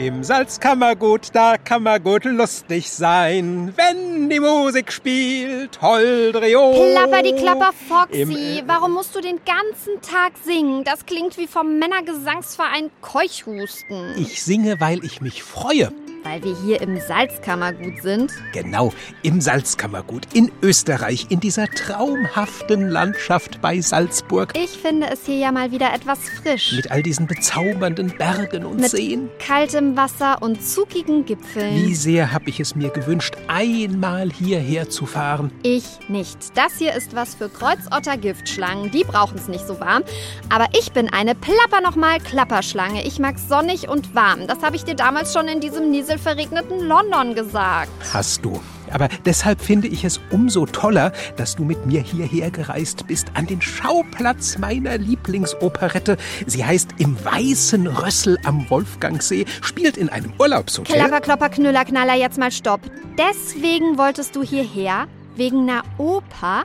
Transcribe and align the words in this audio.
Im 0.00 0.24
Salzkammergut, 0.24 1.28
da 1.34 1.58
kann 1.58 1.82
man 1.82 2.02
gut 2.02 2.24
lustig 2.24 2.90
sein, 2.90 3.74
wenn 3.76 4.30
die 4.30 4.40
Musik 4.40 4.90
spielt, 4.92 5.82
Holdrio. 5.82 6.72
Plapper 6.72 7.22
die 7.22 7.34
Klapper 7.34 7.70
Foxy. 7.86 8.22
Im, 8.22 8.30
äh, 8.30 8.62
Warum 8.66 8.94
musst 8.94 9.14
du 9.14 9.20
den 9.20 9.40
ganzen 9.44 10.00
Tag 10.00 10.32
singen? 10.42 10.84
Das 10.84 11.04
klingt 11.04 11.36
wie 11.36 11.46
vom 11.46 11.78
Männergesangsverein 11.78 12.90
Keuchhusten. 13.02 14.14
Ich 14.16 14.42
singe, 14.42 14.80
weil 14.80 15.04
ich 15.04 15.20
mich 15.20 15.42
freue. 15.42 15.92
Weil 16.22 16.42
wir 16.44 16.54
hier 16.62 16.80
im 16.82 17.00
Salzkammergut 17.00 18.02
sind. 18.02 18.32
Genau, 18.52 18.92
im 19.22 19.40
Salzkammergut 19.40 20.26
in 20.34 20.52
Österreich, 20.62 21.26
in 21.30 21.40
dieser 21.40 21.66
traumhaften 21.66 22.88
Landschaft 22.88 23.60
bei 23.60 23.80
Salzburg. 23.80 24.52
Ich 24.56 24.70
finde 24.78 25.08
es 25.10 25.24
hier 25.24 25.36
ja 25.38 25.52
mal 25.52 25.70
wieder 25.72 25.92
etwas 25.94 26.18
frisch. 26.28 26.72
Mit 26.76 26.90
all 26.90 27.02
diesen 27.02 27.26
bezaubernden 27.26 28.14
Bergen 28.18 28.64
und 28.64 28.80
Mit 28.80 28.90
Seen. 28.90 29.28
kaltem 29.44 29.96
Wasser 29.96 30.42
und 30.42 30.62
zugigen 30.62 31.24
Gipfeln. 31.24 31.74
Wie 31.74 31.94
sehr 31.94 32.32
habe 32.32 32.50
ich 32.50 32.60
es 32.60 32.74
mir 32.74 32.90
gewünscht, 32.90 33.34
einmal 33.48 34.30
hierher 34.30 34.90
zu 34.90 35.06
fahren. 35.06 35.50
Ich 35.62 35.84
nicht. 36.08 36.56
Das 36.56 36.76
hier 36.78 36.94
ist 36.94 37.14
was 37.14 37.34
für 37.34 37.48
Kreuzotter-Giftschlangen. 37.48 38.90
Die 38.90 39.04
brauchen 39.04 39.38
es 39.38 39.48
nicht 39.48 39.66
so 39.66 39.80
warm. 39.80 40.02
Aber 40.48 40.66
ich 40.78 40.92
bin 40.92 41.12
eine 41.12 41.34
Plapper 41.34 41.80
nochmal 41.82 42.20
Klapperschlange. 42.20 43.06
Ich 43.06 43.18
mag 43.18 43.38
sonnig 43.38 43.88
und 43.88 44.14
warm. 44.14 44.46
Das 44.46 44.62
habe 44.62 44.76
ich 44.76 44.84
dir 44.84 44.94
damals 44.94 45.32
schon 45.32 45.48
in 45.48 45.60
diesem 45.60 45.90
nieselverregneten 46.10 46.80
London 46.80 47.34
gesagt. 47.34 47.90
Hast 48.12 48.44
du. 48.44 48.60
Aber 48.90 49.08
deshalb 49.24 49.60
finde 49.60 49.86
ich 49.86 50.02
es 50.04 50.20
umso 50.32 50.66
toller, 50.66 51.12
dass 51.36 51.54
du 51.54 51.64
mit 51.64 51.86
mir 51.86 52.00
hierher 52.00 52.50
gereist 52.50 53.06
bist, 53.06 53.28
an 53.34 53.46
den 53.46 53.62
Schauplatz 53.62 54.58
meiner 54.58 54.98
Lieblingsoperette. 54.98 56.16
Sie 56.46 56.64
heißt 56.64 56.90
Im 56.98 57.16
Weißen 57.24 57.86
Rössel 57.86 58.36
am 58.44 58.68
Wolfgangsee, 58.68 59.44
spielt 59.62 59.96
in 59.96 60.08
einem 60.08 60.32
Urlaubshotel. 60.40 60.96
Klapper, 60.96 61.20
Klopper, 61.20 61.48
Knüller, 61.50 61.84
Knaller, 61.84 62.14
jetzt 62.14 62.38
mal 62.38 62.50
Stopp. 62.50 62.80
Deswegen 63.16 63.96
wolltest 63.96 64.34
du 64.34 64.42
hierher? 64.42 65.06
Wegen 65.36 65.70
einer 65.70 65.84
Oper? 65.98 66.64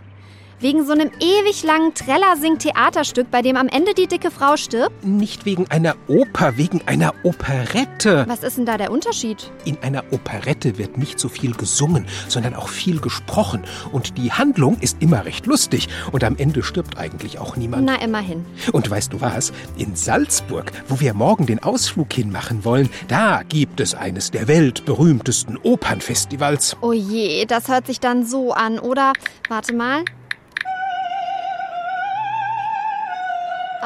Wegen 0.62 0.86
so 0.86 0.94
einem 0.94 1.12
ewig 1.20 1.64
langen 1.64 1.94
Treller-Sing-Theaterstück, 1.94 3.30
bei 3.30 3.42
dem 3.42 3.58
am 3.58 3.68
Ende 3.68 3.94
die 3.94 4.08
dicke 4.08 4.32
Frau 4.32 4.56
stirbt? 4.56 5.04
Nicht 5.04 5.46
wegen 5.46 5.70
einer 5.70 5.98
Oper, 6.08 6.56
wegen 6.56 6.80
einer 6.86 7.14
Operette. 7.24 8.24
Was 8.30 8.42
ist 8.42 8.58
denn 8.58 8.66
da 8.66 8.78
der 8.78 8.90
Unterschied? 8.90 9.52
In 9.66 9.78
einer 9.84 10.06
Operette 10.12 10.78
wird 10.78 10.98
nicht 10.98 11.20
so 11.20 11.28
viel 11.28 11.54
gesungen, 11.54 12.06
sondern 12.30 12.54
auch 12.54 12.70
viel 12.70 13.02
gesprochen. 13.02 13.66
Und 13.92 14.18
die 14.18 14.32
Handlung 14.32 14.78
ist 14.80 15.02
immer 15.02 15.26
recht 15.26 15.46
lustig. 15.46 15.90
Und 16.14 16.24
am 16.24 16.38
Ende 16.38 16.64
stirbt 16.64 16.98
eigentlich 16.98 17.38
auch 17.38 17.58
niemand. 17.58 17.86
Na, 17.86 18.02
immerhin. 18.02 18.46
Und 18.72 18.90
weißt 18.90 19.12
du 19.12 19.20
was? 19.20 19.52
In 19.78 19.98
Salzburg, 19.98 20.72
wo 20.88 21.02
wir 21.02 21.14
morgen 21.14 21.48
den 21.48 21.62
Ausflug 21.62 22.14
hinmachen 22.14 22.64
wollen, 22.64 22.90
da 23.10 23.44
gibt 23.44 23.82
es 23.82 23.94
eines 23.94 24.32
der 24.32 24.48
weltberühmtesten 24.48 25.58
Opernfestivals. 25.58 26.78
Oh 26.80 26.94
je, 26.94 27.46
das 27.46 27.68
hört 27.68 27.88
sich 27.88 28.00
dann 28.00 28.26
so 28.26 28.54
an, 28.54 28.80
oder? 28.80 29.12
Warte 29.50 29.74
mal. 29.74 30.06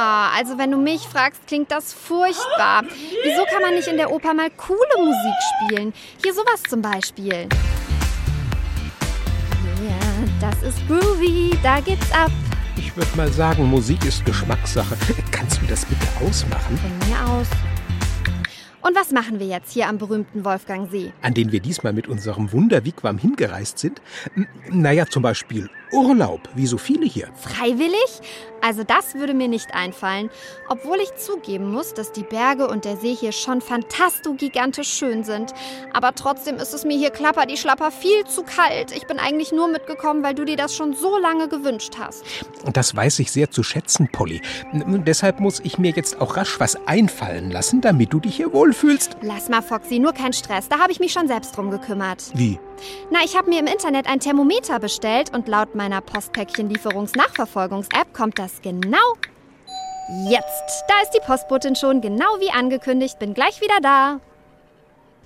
Ah, 0.02 0.30
also 0.38 0.58
wenn 0.58 0.72
du 0.72 0.78
mich 0.78 1.02
fragst, 1.02 1.46
klingt 1.46 1.72
das 1.72 1.92
furchtbar. 1.92 2.84
Wieso 3.22 3.44
kann 3.52 3.62
man 3.62 3.74
nicht 3.74 3.90
in 3.90 3.98
der 3.98 4.10
Oper 4.14 4.34
mal 4.34 4.50
coole 4.52 4.80
Musik 4.98 5.36
spielen? 5.68 5.94
Hier 6.24 6.34
sowas 6.34 6.64
zum 6.70 6.82
Beispiel. 6.82 7.50
Ja, 9.86 10.00
das 10.40 10.64
ist 10.64 10.88
groovy, 10.88 11.52
da 11.62 11.82
geht's 11.82 12.10
ab. 12.14 12.32
Ich 12.78 12.96
würde 12.96 13.10
mal 13.18 13.30
sagen, 13.30 13.66
Musik 13.66 14.06
ist 14.06 14.26
Geschmackssache. 14.26 14.96
Kannst 15.32 15.62
du 15.62 15.66
das 15.66 15.84
bitte 15.84 16.08
ausmachen? 16.26 16.78
Von 16.78 17.10
mir 17.10 17.34
aus. 17.34 17.48
Und 18.82 18.96
was 18.96 19.12
machen 19.12 19.38
wir 19.42 19.48
jetzt 19.48 19.74
hier 19.74 19.90
am 19.90 19.98
berühmten 19.98 20.46
Wolfgangsee? 20.46 21.12
An 21.22 21.34
den 21.34 21.52
wir 21.52 21.60
diesmal 21.60 21.92
mit 21.92 22.08
unserem 22.08 22.54
Wunderwigwam 22.54 23.18
hingereist 23.18 23.78
sind? 23.80 24.02
N- 24.38 24.48
Naja, 24.70 25.06
zum 25.08 25.24
Beispiel 25.24 25.70
Urlaub, 25.92 26.42
wie 26.56 26.68
so 26.68 26.78
viele 26.78 27.06
hier. 27.06 27.30
Freiwillig? 27.36 28.22
Also 28.62 28.84
das 28.84 29.16
würde 29.16 29.34
mir 29.34 29.48
nicht 29.48 29.74
einfallen. 29.74 30.30
Obwohl 30.68 30.98
ich 30.98 31.16
zugeben 31.16 31.72
muss, 31.72 31.94
dass 31.94 32.12
die 32.12 32.24
Berge 32.24 32.68
und 32.68 32.84
der 32.86 32.98
See 32.98 33.16
hier 33.16 33.32
schon 33.32 33.62
fantasto-gigantisch 33.62 34.90
schön 34.90 35.24
sind. 35.24 35.54
Aber 35.94 36.14
trotzdem 36.14 36.58
ist 36.58 36.74
es 36.74 36.84
mir 36.86 36.98
hier 36.98 37.10
klapper 37.10 37.46
die 37.46 37.56
Schlapper 37.58 37.90
viel 37.92 38.26
zu 38.26 38.44
kalt. 38.44 38.92
Ich 38.92 39.08
bin 39.08 39.18
eigentlich 39.18 39.52
nur 39.52 39.68
mitgekommen, 39.70 40.24
weil 40.24 40.34
du 40.36 40.44
dir 40.46 40.58
das 40.58 40.76
schon 40.76 40.94
so 40.94 41.18
lange 41.18 41.48
gewünscht 41.48 41.94
hast. 41.98 42.24
Das 42.74 42.96
weiß 42.96 43.20
ich 43.20 43.32
sehr 43.32 43.50
zu 43.50 43.64
schätzen, 43.64 44.10
Polly. 44.12 44.42
N- 44.74 45.04
Deshalb 45.06 45.40
muss 45.40 45.62
ich 45.64 45.78
mir 45.78 45.92
jetzt 45.92 46.20
auch 46.20 46.36
rasch 46.36 46.60
was 46.60 46.76
einfallen 46.88 47.52
lassen, 47.52 47.80
damit 47.82 48.12
du 48.14 48.20
dich 48.20 48.36
hier 48.36 48.52
wohlfühlst. 48.54 49.18
Lass 49.22 49.48
mal, 49.50 49.62
Foxy, 49.62 50.00
nur 50.00 50.12
kein 50.14 50.34
Stress. 50.34 50.68
Da 50.68 50.80
habe 50.80 50.92
ich 50.92 51.00
mich 51.00 51.14
schon 51.14 51.28
selbst 51.28 51.56
drum 51.56 51.72
gekümmert. 51.72 52.24
Wie? 52.34 52.60
Na, 53.10 53.20
ich 53.24 53.38
habe 53.38 53.50
mir 53.50 53.60
im 53.60 53.68
Internet 53.68 54.08
ein 54.08 54.20
Thermometer 54.20 54.80
bestellt 54.80 55.34
und 55.34 55.48
laut 55.48 55.76
meiner 55.76 56.02
Postpäckchen-Lieferungs-Nachverfolgungs-App 56.02 58.14
kommt 58.14 58.38
das 58.40 58.62
genau 58.62 58.98
jetzt. 60.28 60.84
Da 60.88 60.96
ist 61.04 61.12
die 61.12 61.26
Postbotin 61.26 61.76
schon, 61.76 62.02
genau 62.02 62.40
wie 62.40 62.52
angekündigt. 62.52 63.20
Bin 63.20 63.34
gleich 63.34 63.62
wieder 63.62 63.80
da. 63.82 64.20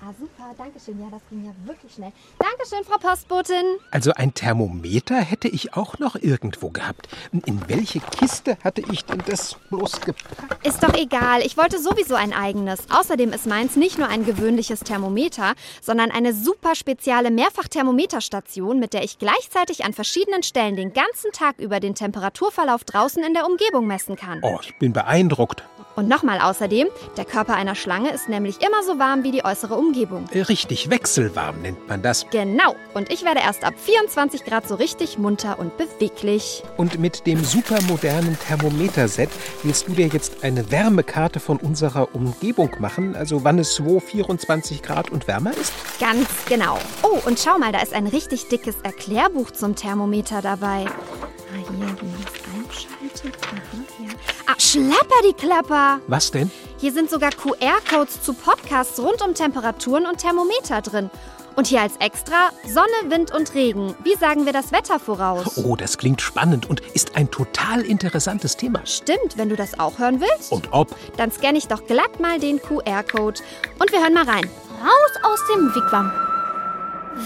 Ah, 0.06 0.12
super, 0.20 0.54
danke 0.58 0.78
schön. 0.84 1.00
Ja, 1.00 1.06
das 1.10 1.22
ging 1.30 1.46
ja 1.46 1.52
wirklich 1.64 1.94
schnell. 1.94 2.12
Dankeschön, 2.38 2.84
Frau 2.84 2.98
Postbotin. 2.98 3.64
Also 3.90 4.12
ein 4.12 4.34
Thermometer 4.34 5.16
hätte 5.16 5.48
ich 5.48 5.74
auch 5.74 5.98
noch 5.98 6.16
irgendwo 6.16 6.68
gehabt. 6.68 7.08
In 7.46 7.66
welche 7.68 8.00
Kiste 8.00 8.58
hatte 8.62 8.82
ich 8.92 9.06
denn 9.06 9.22
das 9.24 9.56
bloß 9.70 10.02
gepackt? 10.02 10.66
Ist 10.66 10.82
doch 10.82 10.92
egal, 10.92 11.40
ich 11.40 11.56
wollte 11.56 11.80
sowieso 11.80 12.16
ein 12.16 12.34
eigenes. 12.34 12.90
Außerdem 12.90 13.32
ist 13.32 13.46
meins 13.46 13.76
nicht 13.76 13.96
nur 13.96 14.08
ein 14.08 14.26
gewöhnliches 14.26 14.80
Thermometer, 14.80 15.54
sondern 15.80 16.10
eine 16.10 16.34
super 16.34 16.74
spezielle 16.74 17.30
Mehrfachthermometerstation, 17.30 18.78
mit 18.78 18.92
der 18.92 19.04
ich 19.04 19.18
gleichzeitig 19.18 19.86
an 19.86 19.94
verschiedenen 19.94 20.42
Stellen 20.42 20.76
den 20.76 20.92
ganzen 20.92 21.32
Tag 21.32 21.58
über 21.58 21.80
den 21.80 21.94
Temperaturverlauf 21.94 22.84
draußen 22.84 23.24
in 23.24 23.32
der 23.32 23.46
Umgebung 23.46 23.86
messen 23.86 24.16
kann. 24.16 24.40
Oh, 24.42 24.58
ich 24.60 24.78
bin 24.78 24.92
beeindruckt. 24.92 25.64
Und 25.96 26.08
nochmal 26.08 26.40
außerdem, 26.40 26.88
der 27.16 27.24
Körper 27.24 27.54
einer 27.54 27.74
Schlange 27.74 28.10
ist 28.12 28.28
nämlich 28.28 28.60
immer 28.60 28.82
so 28.82 28.98
warm 28.98 29.22
wie 29.22 29.30
die 29.30 29.44
äußere 29.44 29.74
Umgebung. 29.74 30.26
Äh, 30.32 30.42
Richtig 30.42 30.90
wechselwarm 30.90 31.62
nennt 31.62 31.88
man 31.88 32.02
das. 32.02 32.26
Genau, 32.30 32.74
und 32.94 33.12
ich 33.12 33.24
werde 33.24 33.40
erst 33.40 33.64
ab 33.64 33.74
24 33.76 34.44
Grad 34.44 34.66
so 34.68 34.74
richtig 34.74 35.18
munter 35.18 35.58
und 35.58 35.76
beweglich. 35.76 36.62
Und 36.76 36.98
mit 36.98 37.26
dem 37.26 37.44
supermodernen 37.44 38.38
Thermometerset 38.40 39.30
willst 39.62 39.88
du 39.88 39.92
dir 39.92 40.08
jetzt 40.08 40.42
eine 40.42 40.70
Wärmekarte 40.70 41.38
von 41.40 41.58
unserer 41.58 42.14
Umgebung 42.14 42.70
machen, 42.78 43.14
also 43.14 43.44
wann 43.44 43.58
es 43.58 43.84
wo 43.84 44.00
24 44.00 44.82
Grad 44.82 45.10
und 45.10 45.28
wärmer 45.28 45.52
ist? 45.56 45.72
Ganz 46.00 46.28
genau. 46.48 46.78
Oh, 47.02 47.20
und 47.26 47.38
schau 47.38 47.58
mal, 47.58 47.72
da 47.72 47.80
ist 47.80 47.94
ein 47.94 48.06
richtig 48.06 48.48
dickes 48.48 48.76
Erklärbuch 48.82 49.52
zum 49.52 49.76
Thermometer 49.76 50.42
dabei. 50.42 50.86
Ah, 50.86 51.56
hier, 51.56 51.68
wie 51.70 51.76
man 51.78 51.96
das 52.24 52.34
einschaltet. 52.52 53.38
Aha, 53.46 53.82
hier. 53.98 54.08
Ah, 54.46 54.54
Schlapper 54.58 55.22
die 55.26 55.32
Klapper. 55.32 56.00
Was 56.06 56.30
denn? 56.30 56.50
Hier 56.78 56.92
sind 56.92 57.08
sogar 57.08 57.30
QR-Codes 57.30 58.22
zu 58.22 58.34
Podcasts 58.34 59.00
rund 59.00 59.22
um 59.22 59.34
Temperaturen 59.34 60.06
und 60.06 60.18
Thermometer 60.18 60.82
drin. 60.82 61.10
Und 61.56 61.68
hier 61.68 61.80
als 61.80 61.96
extra 61.98 62.50
Sonne, 62.66 63.10
Wind 63.10 63.32
und 63.32 63.54
Regen. 63.54 63.94
Wie 64.02 64.16
sagen 64.16 64.44
wir 64.44 64.52
das 64.52 64.72
Wetter 64.72 64.98
voraus? 64.98 65.56
Oh, 65.56 65.76
das 65.76 65.96
klingt 65.96 66.20
spannend 66.20 66.68
und 66.68 66.80
ist 66.94 67.16
ein 67.16 67.30
total 67.30 67.82
interessantes 67.82 68.56
Thema. 68.56 68.84
Stimmt, 68.84 69.36
wenn 69.36 69.48
du 69.48 69.56
das 69.56 69.78
auch 69.78 69.98
hören 69.98 70.20
willst. 70.20 70.52
Und 70.52 70.72
ob? 70.72 70.94
Dann 71.16 71.30
scanne 71.30 71.56
ich 71.56 71.68
doch 71.68 71.86
glatt 71.86 72.20
mal 72.20 72.38
den 72.38 72.60
QR-Code. 72.60 73.40
Und 73.78 73.92
wir 73.92 74.00
hören 74.00 74.14
mal 74.14 74.28
rein. 74.28 74.50
Raus 74.82 75.32
aus 75.32 75.40
dem 75.54 75.74
Wigwam. 75.74 76.12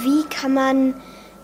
Wie 0.04 0.24
kann 0.28 0.54
man 0.54 0.94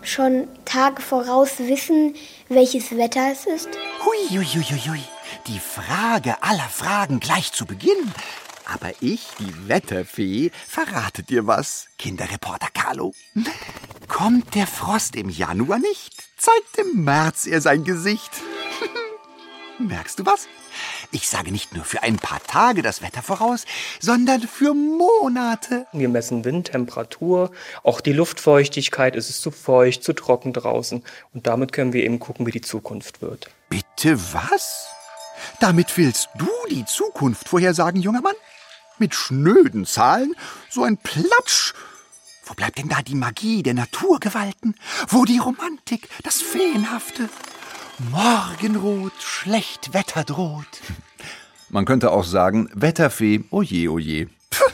schon 0.02 0.46
Tage 0.66 1.02
voraus 1.02 1.58
wissen, 1.58 2.14
welches 2.48 2.96
Wetter 2.96 3.32
es 3.32 3.46
ist? 3.46 3.70
Hui, 4.04 4.38
hui, 4.38 4.44
hui, 4.44 4.78
hui. 4.78 5.00
Die 5.46 5.60
Frage 5.60 6.42
aller 6.42 6.70
Fragen 6.70 7.20
gleich 7.20 7.52
zu 7.52 7.66
Beginn. 7.66 8.14
Aber 8.64 8.92
ich, 9.00 9.28
die 9.38 9.68
Wetterfee, 9.68 10.50
verrate 10.66 11.22
dir 11.22 11.46
was, 11.46 11.88
Kinderreporter 11.98 12.68
Carlo. 12.72 13.12
Kommt 14.08 14.54
der 14.54 14.66
Frost 14.66 15.16
im 15.16 15.28
Januar 15.28 15.78
nicht, 15.78 16.14
zeigt 16.38 16.78
im 16.78 17.04
März 17.04 17.46
er 17.46 17.60
sein 17.60 17.84
Gesicht. 17.84 18.30
Merkst 19.78 20.18
du 20.18 20.24
was? 20.24 20.48
Ich 21.12 21.28
sage 21.28 21.52
nicht 21.52 21.74
nur 21.74 21.84
für 21.84 22.02
ein 22.02 22.16
paar 22.16 22.42
Tage 22.42 22.80
das 22.80 23.02
Wetter 23.02 23.22
voraus, 23.22 23.66
sondern 24.00 24.40
für 24.40 24.72
Monate. 24.72 25.86
Wir 25.92 26.08
messen 26.08 26.46
Wind, 26.46 26.68
Temperatur, 26.68 27.50
auch 27.82 28.00
die 28.00 28.14
Luftfeuchtigkeit, 28.14 29.14
ist 29.14 29.28
es 29.28 29.42
zu 29.42 29.50
feucht, 29.50 30.04
zu 30.04 30.14
trocken 30.14 30.54
draußen. 30.54 31.04
Und 31.34 31.46
damit 31.46 31.72
können 31.72 31.92
wir 31.92 32.02
eben 32.02 32.18
gucken, 32.18 32.46
wie 32.46 32.50
die 32.50 32.62
Zukunft 32.62 33.20
wird. 33.20 33.50
Bitte 33.68 34.18
was? 34.32 34.93
Damit 35.60 35.96
willst 35.96 36.28
du 36.36 36.48
die 36.70 36.84
Zukunft 36.84 37.48
vorhersagen, 37.48 38.00
junger 38.00 38.20
Mann? 38.20 38.34
Mit 38.98 39.14
schnöden 39.14 39.86
Zahlen? 39.86 40.34
So 40.70 40.84
ein 40.84 40.96
Platsch! 40.96 41.74
Wo 42.44 42.54
bleibt 42.54 42.78
denn 42.78 42.88
da 42.88 43.00
die 43.00 43.14
Magie 43.14 43.62
der 43.62 43.74
Naturgewalten? 43.74 44.74
Wo 45.08 45.24
die 45.24 45.38
Romantik, 45.38 46.08
das 46.22 46.42
Feenhafte? 46.42 47.28
Morgenrot, 48.10 49.14
schlecht 49.20 49.94
Wetter 49.94 50.24
droht. 50.24 50.82
Man 51.70 51.86
könnte 51.86 52.10
auch 52.12 52.24
sagen, 52.24 52.68
Wetterfee, 52.74 53.44
oje, 53.50 53.90
oje. 53.90 54.26
Puh, 54.50 54.70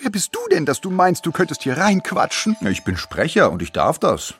wer 0.00 0.10
bist 0.10 0.34
du 0.34 0.40
denn, 0.50 0.66
dass 0.66 0.80
du 0.80 0.90
meinst, 0.90 1.26
du 1.26 1.32
könntest 1.32 1.62
hier 1.62 1.76
reinquatschen? 1.76 2.56
Ich 2.68 2.82
bin 2.84 2.96
Sprecher 2.96 3.52
und 3.52 3.62
ich 3.62 3.72
darf 3.72 3.98
das. 3.98 4.34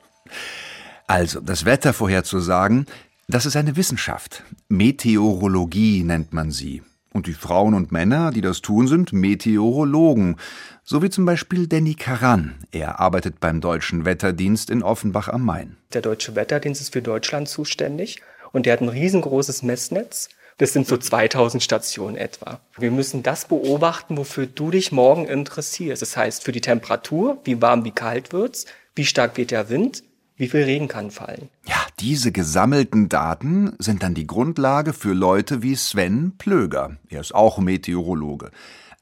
Also, 1.07 1.39
das 1.39 1.65
Wetter 1.65 1.93
vorherzusagen, 1.93 2.87
das 3.33 3.45
ist 3.45 3.55
eine 3.55 3.77
Wissenschaft. 3.77 4.43
Meteorologie 4.67 6.03
nennt 6.03 6.33
man 6.33 6.51
sie. 6.51 6.83
Und 7.13 7.27
die 7.27 7.33
Frauen 7.33 7.73
und 7.73 7.91
Männer, 7.91 8.31
die 8.31 8.41
das 8.41 8.61
tun, 8.61 8.87
sind 8.87 9.11
Meteorologen. 9.11 10.37
So 10.83 11.01
wie 11.01 11.09
zum 11.09 11.25
Beispiel 11.25 11.67
Danny 11.67 11.93
Karan. 11.93 12.55
Er 12.71 12.99
arbeitet 12.99 13.39
beim 13.39 13.59
Deutschen 13.59 14.05
Wetterdienst 14.05 14.69
in 14.69 14.81
Offenbach 14.81 15.27
am 15.27 15.43
Main. 15.43 15.77
Der 15.93 16.01
Deutsche 16.01 16.35
Wetterdienst 16.35 16.81
ist 16.81 16.93
für 16.93 17.01
Deutschland 17.01 17.49
zuständig 17.49 18.21
und 18.53 18.65
der 18.65 18.73
hat 18.73 18.81
ein 18.81 18.89
riesengroßes 18.89 19.63
Messnetz. 19.63 20.29
Das 20.57 20.73
sind 20.73 20.87
so 20.87 20.97
2000 20.97 21.61
Stationen 21.61 22.15
etwa. 22.15 22.61
Wir 22.77 22.91
müssen 22.91 23.23
das 23.23 23.45
beobachten, 23.45 24.15
wofür 24.15 24.45
du 24.45 24.71
dich 24.71 24.91
morgen 24.91 25.25
interessierst. 25.25 26.01
Das 26.01 26.15
heißt, 26.15 26.43
für 26.43 26.51
die 26.51 26.61
Temperatur, 26.61 27.39
wie 27.43 27.61
warm, 27.61 27.83
wie 27.83 27.91
kalt 27.91 28.31
wird's, 28.31 28.65
wie 28.95 29.05
stark 29.05 29.37
weht 29.37 29.51
der 29.51 29.69
Wind, 29.69 30.03
wie 30.41 30.49
viel 30.49 30.63
Regen 30.63 30.87
kann 30.87 31.11
fallen. 31.11 31.49
Ja, 31.67 31.75
diese 31.99 32.31
gesammelten 32.31 33.09
Daten 33.09 33.73
sind 33.77 34.01
dann 34.01 34.15
die 34.15 34.25
Grundlage 34.25 34.91
für 34.91 35.13
Leute 35.13 35.61
wie 35.61 35.75
Sven 35.75 36.33
Plöger. 36.39 36.97
Er 37.09 37.21
ist 37.21 37.35
auch 37.35 37.59
Meteorologe. 37.59 38.49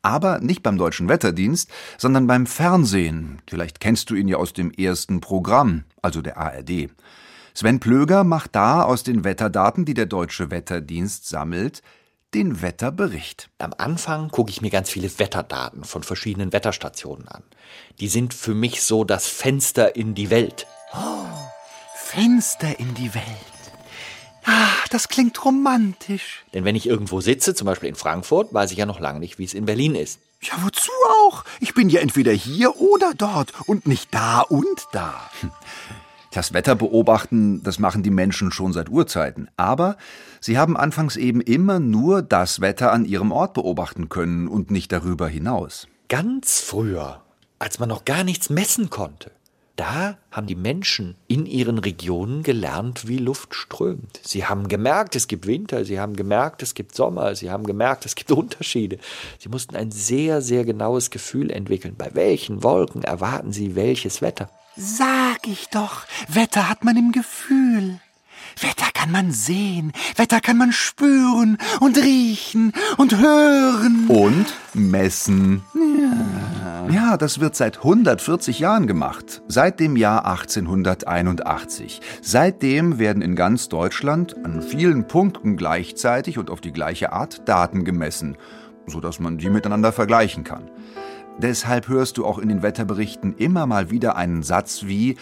Aber 0.01 0.39
nicht 0.39 0.63
beim 0.63 0.77
Deutschen 0.77 1.07
Wetterdienst, 1.07 1.71
sondern 1.97 2.27
beim 2.27 2.45
Fernsehen. 2.45 3.41
Vielleicht 3.49 3.79
kennst 3.79 4.09
du 4.09 4.15
ihn 4.15 4.27
ja 4.27 4.35
aus 4.35 4.51
dem 4.51 4.69
ersten 4.71 5.21
Programm, 5.21 5.85
also 6.01 6.21
der 6.21 6.35
ARD. 6.35 6.89
Sven 7.53 7.79
Plöger 7.79 8.25
macht 8.25 8.53
da 8.53 8.83
aus 8.83 9.03
den 9.03 9.23
Wetterdaten, 9.23 9.85
die 9.85 9.93
der 9.93 10.07
Deutsche 10.07 10.51
Wetterdienst 10.51 11.29
sammelt, 11.29 11.81
den 12.33 12.61
Wetterbericht. 12.61 13.49
Am 13.59 13.73
Anfang 13.77 14.27
gucke 14.29 14.51
ich 14.51 14.61
mir 14.61 14.71
ganz 14.71 14.89
viele 14.89 15.09
Wetterdaten 15.17 15.85
von 15.85 16.03
verschiedenen 16.03 16.51
Wetterstationen 16.51 17.29
an. 17.29 17.43
Die 18.01 18.09
sind 18.09 18.33
für 18.33 18.53
mich 18.53 18.83
so 18.83 19.05
das 19.05 19.27
Fenster 19.27 19.95
in 19.95 20.15
die 20.15 20.29
Welt. 20.29 20.67
Oh, 20.93 21.25
Fenster 21.95 22.79
in 22.79 22.93
die 22.95 23.13
Welt. 23.13 23.25
Ah, 24.45 24.69
das 24.89 25.09
klingt 25.09 25.43
romantisch. 25.45 26.43
Denn 26.53 26.65
wenn 26.65 26.75
ich 26.75 26.87
irgendwo 26.87 27.21
sitze, 27.21 27.53
zum 27.53 27.65
Beispiel 27.65 27.89
in 27.89 27.95
Frankfurt, 27.95 28.53
weiß 28.53 28.71
ich 28.71 28.77
ja 28.77 28.85
noch 28.85 28.99
lange 28.99 29.19
nicht, 29.19 29.37
wie 29.37 29.43
es 29.43 29.53
in 29.53 29.65
Berlin 29.65 29.95
ist. 29.95 30.19
Ja, 30.41 30.53
wozu 30.61 30.91
auch? 31.25 31.43
Ich 31.59 31.73
bin 31.73 31.89
ja 31.89 31.99
entweder 31.99 32.31
hier 32.31 32.79
oder 32.79 33.13
dort 33.15 33.53
und 33.67 33.87
nicht 33.87 34.13
da 34.13 34.41
und 34.41 34.87
da. 34.91 35.29
Hm. 35.41 35.51
Das 36.31 36.53
Wetter 36.53 36.75
beobachten, 36.75 37.63
das 37.63 37.79
machen 37.79 38.03
die 38.03 38.11
Menschen 38.11 38.51
schon 38.51 38.71
seit 38.71 38.89
Urzeiten. 38.89 39.49
Aber 39.57 39.97
sie 40.39 40.57
haben 40.57 40.77
anfangs 40.77 41.15
eben 41.15 41.41
immer 41.41 41.79
nur 41.79 42.21
das 42.21 42.61
Wetter 42.61 42.91
an 42.91 43.05
ihrem 43.05 43.31
Ort 43.31 43.53
beobachten 43.53 44.09
können 44.09 44.47
und 44.47 44.69
nicht 44.69 44.91
darüber 44.91 45.27
hinaus. 45.27 45.87
Ganz 46.07 46.59
früher, 46.61 47.21
als 47.57 47.79
man 47.79 47.89
noch 47.89 48.05
gar 48.05 48.23
nichts 48.23 48.49
messen 48.49 48.89
konnte, 48.89 49.31
da 49.79 50.17
haben 50.31 50.47
die 50.47 50.55
Menschen 50.55 51.15
in 51.27 51.45
ihren 51.45 51.77
Regionen 51.77 52.43
gelernt, 52.43 53.07
wie 53.07 53.17
Luft 53.17 53.55
strömt. 53.55 54.19
Sie 54.23 54.45
haben 54.45 54.67
gemerkt, 54.67 55.15
es 55.15 55.29
gibt 55.29 55.47
Winter, 55.47 55.85
sie 55.85 56.01
haben 56.01 56.17
gemerkt, 56.17 56.61
es 56.61 56.73
gibt 56.73 56.93
Sommer, 56.95 57.33
sie 57.35 57.49
haben 57.49 57.65
gemerkt, 57.65 58.05
es 58.05 58.15
gibt 58.15 58.31
Unterschiede. 58.33 58.99
Sie 59.37 59.47
mussten 59.47 59.77
ein 59.77 59.91
sehr, 59.91 60.41
sehr 60.41 60.65
genaues 60.65 61.11
Gefühl 61.11 61.49
entwickeln. 61.49 61.95
Bei 61.97 62.09
welchen 62.13 62.61
Wolken 62.61 63.03
erwarten 63.03 63.53
sie 63.53 63.75
welches 63.75 64.21
Wetter? 64.21 64.49
Sag 64.75 65.47
ich 65.47 65.69
doch, 65.69 66.05
Wetter 66.27 66.67
hat 66.69 66.83
man 66.83 66.97
im 66.97 67.13
Gefühl. 67.13 68.01
Wetter 68.59 68.89
kann 68.93 69.11
man 69.11 69.31
sehen, 69.31 69.93
Wetter 70.17 70.41
kann 70.41 70.57
man 70.57 70.73
spüren 70.73 71.57
und 71.79 71.97
riechen 71.97 72.73
und 72.97 73.17
hören. 73.17 74.07
Und 74.09 74.47
messen. 74.73 75.61
Ja. 75.73 76.38
Ja, 76.91 77.17
das 77.17 77.39
wird 77.39 77.55
seit 77.55 77.77
140 77.77 78.59
Jahren 78.59 78.87
gemacht. 78.87 79.41
Seit 79.47 79.79
dem 79.79 79.95
Jahr 79.95 80.25
1881. 80.25 82.01
Seitdem 82.21 82.99
werden 82.99 83.21
in 83.21 83.35
ganz 83.35 83.69
Deutschland 83.69 84.35
an 84.43 84.61
vielen 84.61 85.07
Punkten 85.07 85.57
gleichzeitig 85.57 86.37
und 86.37 86.49
auf 86.49 86.61
die 86.61 86.71
gleiche 86.71 87.13
Art 87.13 87.47
Daten 87.47 87.83
gemessen, 87.83 88.37
sodass 88.87 89.19
man 89.19 89.37
die 89.37 89.49
miteinander 89.49 89.91
vergleichen 89.91 90.43
kann. 90.43 90.69
Deshalb 91.37 91.87
hörst 91.87 92.17
du 92.17 92.25
auch 92.25 92.37
in 92.37 92.49
den 92.49 92.63
Wetterberichten 92.63 93.35
immer 93.37 93.65
mal 93.65 93.91
wieder 93.91 94.15
einen 94.15 94.43
Satz 94.43 94.83
wie 94.83 95.15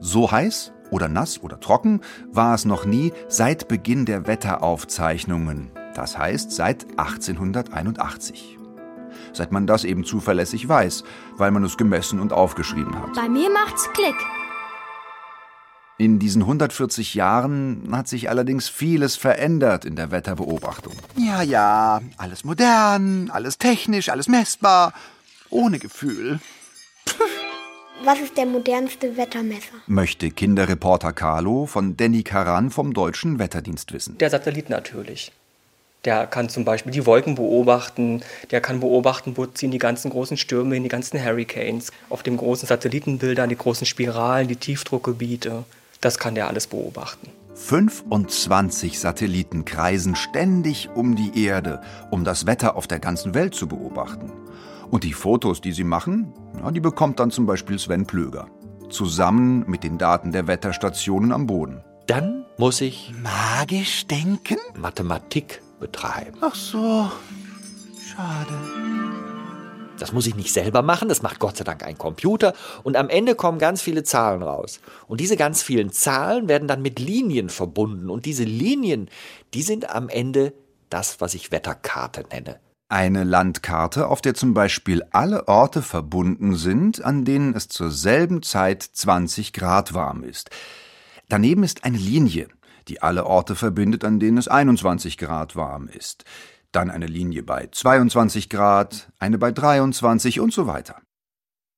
so 0.00 0.30
heiß 0.30 0.72
oder 0.90 1.08
nass 1.08 1.42
oder 1.42 1.60
trocken 1.60 2.00
war 2.30 2.54
es 2.54 2.64
noch 2.64 2.84
nie 2.84 3.12
seit 3.28 3.68
Beginn 3.68 4.04
der 4.04 4.26
Wetteraufzeichnungen. 4.26 5.70
Das 5.94 6.18
heißt 6.18 6.50
seit 6.50 6.86
1881. 6.98 8.58
Seit 9.32 9.52
man 9.52 9.66
das 9.66 9.84
eben 9.84 10.04
zuverlässig 10.04 10.68
weiß, 10.68 11.04
weil 11.36 11.50
man 11.50 11.64
es 11.64 11.76
gemessen 11.76 12.20
und 12.20 12.32
aufgeschrieben 12.32 12.94
hat. 12.98 13.14
Bei 13.14 13.28
mir 13.28 13.50
macht's 13.50 13.88
Klick. 13.92 14.16
In 15.98 16.18
diesen 16.18 16.42
140 16.42 17.14
Jahren 17.14 17.88
hat 17.92 18.08
sich 18.08 18.28
allerdings 18.28 18.68
vieles 18.68 19.16
verändert 19.16 19.84
in 19.84 19.94
der 19.94 20.10
Wetterbeobachtung. 20.10 20.94
Ja, 21.16 21.42
ja, 21.42 22.00
alles 22.16 22.44
modern, 22.44 23.30
alles 23.30 23.58
technisch, 23.58 24.08
alles 24.08 24.26
messbar, 24.26 24.94
ohne 25.50 25.78
Gefühl. 25.78 26.40
Was 28.04 28.18
ist 28.18 28.36
der 28.36 28.46
modernste 28.46 29.16
Wettermesser? 29.16 29.74
Möchte 29.86 30.32
Kinderreporter 30.32 31.12
Carlo 31.12 31.66
von 31.66 31.96
Danny 31.96 32.24
Karan 32.24 32.70
vom 32.70 32.94
Deutschen 32.94 33.38
Wetterdienst 33.38 33.92
wissen. 33.92 34.18
Der 34.18 34.30
Satellit 34.30 34.70
natürlich. 34.70 35.30
Der 36.04 36.26
kann 36.26 36.48
zum 36.48 36.64
Beispiel 36.64 36.90
die 36.90 37.06
Wolken 37.06 37.36
beobachten, 37.36 38.22
der 38.50 38.60
kann 38.60 38.80
beobachten, 38.80 39.36
wo 39.36 39.46
ziehen 39.46 39.70
die 39.70 39.78
ganzen 39.78 40.10
großen 40.10 40.36
Stürme 40.36 40.74
hin, 40.74 40.82
die 40.82 40.88
ganzen 40.88 41.22
Hurricanes, 41.22 41.92
auf 42.10 42.24
den 42.24 42.36
großen 42.36 42.66
Satellitenbildern, 42.66 43.48
die 43.48 43.56
großen 43.56 43.86
Spiralen, 43.86 44.48
die 44.48 44.56
Tiefdruckgebiete. 44.56 45.62
Das 46.00 46.18
kann 46.18 46.34
der 46.34 46.48
alles 46.48 46.66
beobachten. 46.66 47.28
25 47.54 48.98
Satelliten 48.98 49.64
kreisen 49.64 50.16
ständig 50.16 50.88
um 50.92 51.14
die 51.14 51.44
Erde, 51.44 51.80
um 52.10 52.24
das 52.24 52.46
Wetter 52.46 52.74
auf 52.74 52.88
der 52.88 52.98
ganzen 52.98 53.34
Welt 53.34 53.54
zu 53.54 53.68
beobachten. 53.68 54.32
Und 54.90 55.04
die 55.04 55.12
Fotos, 55.12 55.60
die 55.60 55.72
sie 55.72 55.84
machen, 55.84 56.32
ja, 56.58 56.72
die 56.72 56.80
bekommt 56.80 57.20
dann 57.20 57.30
zum 57.30 57.46
Beispiel 57.46 57.78
Sven 57.78 58.06
Plöger. 58.06 58.48
Zusammen 58.90 59.64
mit 59.68 59.84
den 59.84 59.98
Daten 59.98 60.32
der 60.32 60.48
Wetterstationen 60.48 61.30
am 61.30 61.46
Boden. 61.46 61.84
Dann 62.08 62.44
muss 62.58 62.80
ich 62.80 63.12
Magisch 63.22 64.06
denken? 64.08 64.56
Mathematik 64.76 65.62
betreiben. 65.82 66.38
Ach 66.40 66.54
so. 66.54 67.10
Schade. 68.00 68.54
Das 69.98 70.12
muss 70.12 70.26
ich 70.26 70.34
nicht 70.34 70.52
selber 70.52 70.82
machen, 70.82 71.08
das 71.08 71.22
macht 71.22 71.38
Gott 71.38 71.56
sei 71.56 71.64
Dank 71.64 71.84
ein 71.84 71.98
Computer. 71.98 72.54
Und 72.82 72.96
am 72.96 73.08
Ende 73.08 73.34
kommen 73.34 73.58
ganz 73.58 73.82
viele 73.82 74.04
Zahlen 74.04 74.42
raus. 74.42 74.80
Und 75.06 75.20
diese 75.20 75.36
ganz 75.36 75.62
vielen 75.62 75.92
Zahlen 75.92 76.48
werden 76.48 76.66
dann 76.66 76.82
mit 76.82 76.98
Linien 76.98 77.50
verbunden. 77.50 78.10
Und 78.10 78.26
diese 78.26 78.44
Linien, 78.44 79.10
die 79.54 79.62
sind 79.62 79.90
am 79.90 80.08
Ende 80.08 80.54
das, 80.88 81.20
was 81.20 81.34
ich 81.34 81.52
Wetterkarte 81.52 82.24
nenne. 82.30 82.58
Eine 82.88 83.24
Landkarte, 83.24 84.06
auf 84.08 84.20
der 84.20 84.34
zum 84.34 84.54
Beispiel 84.54 85.02
alle 85.10 85.48
Orte 85.48 85.82
verbunden 85.82 86.56
sind, 86.56 87.04
an 87.04 87.24
denen 87.24 87.54
es 87.54 87.68
zur 87.68 87.90
selben 87.90 88.42
Zeit 88.42 88.82
20 88.82 89.52
Grad 89.52 89.94
warm 89.94 90.22
ist. 90.22 90.50
Daneben 91.28 91.62
ist 91.62 91.84
eine 91.84 91.96
Linie, 91.96 92.48
die 92.88 93.02
alle 93.02 93.26
Orte 93.26 93.54
verbindet, 93.54 94.04
an 94.04 94.20
denen 94.20 94.38
es 94.38 94.48
21 94.48 95.18
Grad 95.18 95.56
warm 95.56 95.88
ist. 95.88 96.24
Dann 96.72 96.90
eine 96.90 97.06
Linie 97.06 97.42
bei 97.42 97.68
22 97.70 98.48
Grad, 98.48 99.12
eine 99.18 99.38
bei 99.38 99.52
23 99.52 100.40
und 100.40 100.52
so 100.52 100.66
weiter. 100.66 100.96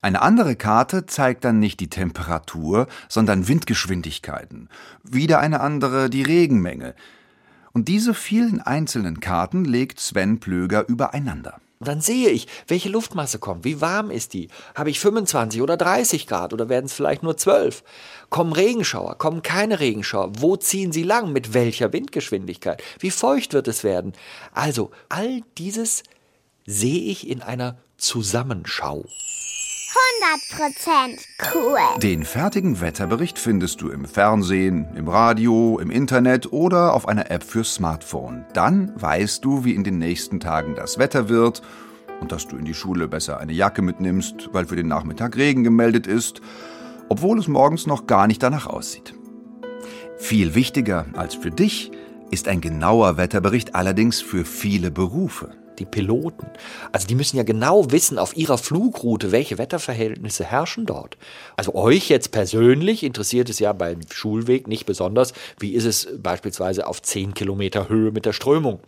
Eine 0.01 0.21
andere 0.21 0.55
Karte 0.55 1.07
zeigt 1.07 1.45
dann 1.45 1.59
nicht 1.59 1.81
die 1.81 1.89
Temperatur, 1.89 2.89
sondern 3.09 3.49
Windgeschwindigkeiten. 3.49 4.69
Wieder 5.03 5.41
eine 5.41 5.61
andere 5.61 6.11
die 6.11 6.23
Regenmenge. 6.23 6.95
Und 7.73 7.89
diese 7.89 8.13
vielen 8.13 8.61
einzelnen 8.61 9.21
Karten 9.21 9.65
legt 9.65 9.99
Sven 9.99 10.41
Plöger 10.41 10.87
übereinander. 10.89 11.59
Und 11.85 11.89
dann 11.89 12.01
sehe 12.01 12.31
ich, 12.31 12.47
welche 12.67 12.89
Luftmasse 12.89 13.39
kommt, 13.39 13.67
wie 13.67 13.83
warm 13.83 14.11
ist 14.11 14.33
die? 14.33 14.49
Habe 14.75 14.89
ich 14.89 14.99
25 15.01 15.61
oder 15.61 15.77
30 15.77 16.27
Grad 16.27 16.55
oder 16.55 16.71
werden 16.71 16.87
es 16.87 16.95
vielleicht 16.95 17.23
nur 17.23 17.37
12? 17.37 17.85
Kommen 18.31 18.55
Regenschauer, 18.55 19.19
kommen 19.19 19.43
keine 19.43 19.81
Regenschauer? 19.81 20.33
Wo 20.39 20.57
ziehen 20.57 20.93
sie 20.93 21.03
lang? 21.03 21.35
Mit 21.35 21.53
welcher 21.53 21.93
Windgeschwindigkeit? 21.93 22.83
Wie 23.01 23.11
feucht 23.11 23.53
wird 23.53 23.69
es 23.69 23.85
werden? 23.85 24.15
Also, 24.55 24.93
all 25.11 25.43
dieses 25.59 26.05
sehe 26.65 27.03
ich 27.03 27.29
in 27.29 27.43
einer 27.43 27.77
Zusammenschau. 27.99 29.05
100% 29.95 31.19
cool. 31.55 31.79
Den 32.03 32.25
fertigen 32.25 32.81
Wetterbericht 32.81 33.39
findest 33.39 33.81
du 33.81 33.91
im 33.91 34.07
Fernsehen, 34.07 34.89
im 34.97 35.09
Radio, 35.09 35.79
im 35.79 35.91
Internet 35.91 36.53
oder 36.53 36.95
auf 36.95 37.07
einer 37.07 37.31
App 37.31 37.45
fürs 37.45 37.75
Smartphone. 37.75 38.45
Dann 38.55 38.93
weißt 39.01 39.45
du, 39.45 39.65
wie 39.65 39.75
in 39.75 39.85
den 39.85 39.99
nächsten 39.99 40.41
Tagen 40.41 40.75
das 40.75 40.99
Wetter 40.99 41.29
wird 41.29 41.63
und 42.21 42.33
dass 42.33 42.49
du 42.49 42.57
in 42.57 42.65
die 42.65 42.75
Schule 42.75 43.07
besser 43.07 43.39
eine 43.39 43.53
Jacke 43.53 43.83
mitnimmst, 43.83 44.51
weil 44.53 44.67
für 44.67 44.77
den 44.77 44.89
Nachmittag 44.89 45.37
Regen 45.37 45.63
gemeldet 45.63 46.07
ist, 46.07 46.41
obwohl 47.09 47.39
es 47.39 47.49
morgens 47.49 47.87
noch 47.87 48.07
gar 48.07 48.27
nicht 48.27 48.43
danach 48.43 48.67
aussieht. 48.67 49.15
Viel 50.17 50.55
wichtiger 50.55 51.07
als 51.15 51.35
für 51.35 51.51
dich 51.51 51.93
ist 52.31 52.49
ein 52.49 52.61
genauer 52.61 53.17
Wetterbericht 53.17 53.75
allerdings 53.75 54.21
für 54.21 54.45
viele 54.45 54.91
Berufe. 54.91 55.51
Die 55.79 55.85
Piloten. 55.85 56.47
Also 56.93 57.07
die 57.07 57.15
müssen 57.15 57.37
ja 57.37 57.43
genau 57.43 57.91
wissen 57.91 58.19
auf 58.19 58.37
ihrer 58.37 58.59
Flugroute, 58.59 59.33
welche 59.33 59.59
Wetterverhältnisse 59.59 60.45
herrschen 60.45 60.87
dort. 60.87 61.17
Also 61.57 61.75
euch 61.75 62.09
jetzt 62.09 62.31
persönlich 62.31 63.03
interessiert 63.03 63.49
es 63.51 63.59
ja 63.59 63.73
beim 63.73 64.01
Schulweg 64.09 64.69
nicht 64.69 64.87
besonders, 64.87 65.33
wie 65.59 65.73
ist 65.73 65.85
es 65.85 66.09
beispielsweise 66.19 66.87
auf 66.87 67.03
10 67.03 67.35
Kilometer 67.35 67.89
Höhe 67.89 68.13
mit 68.13 68.25
der 68.25 68.33
Strömung. 68.33 68.81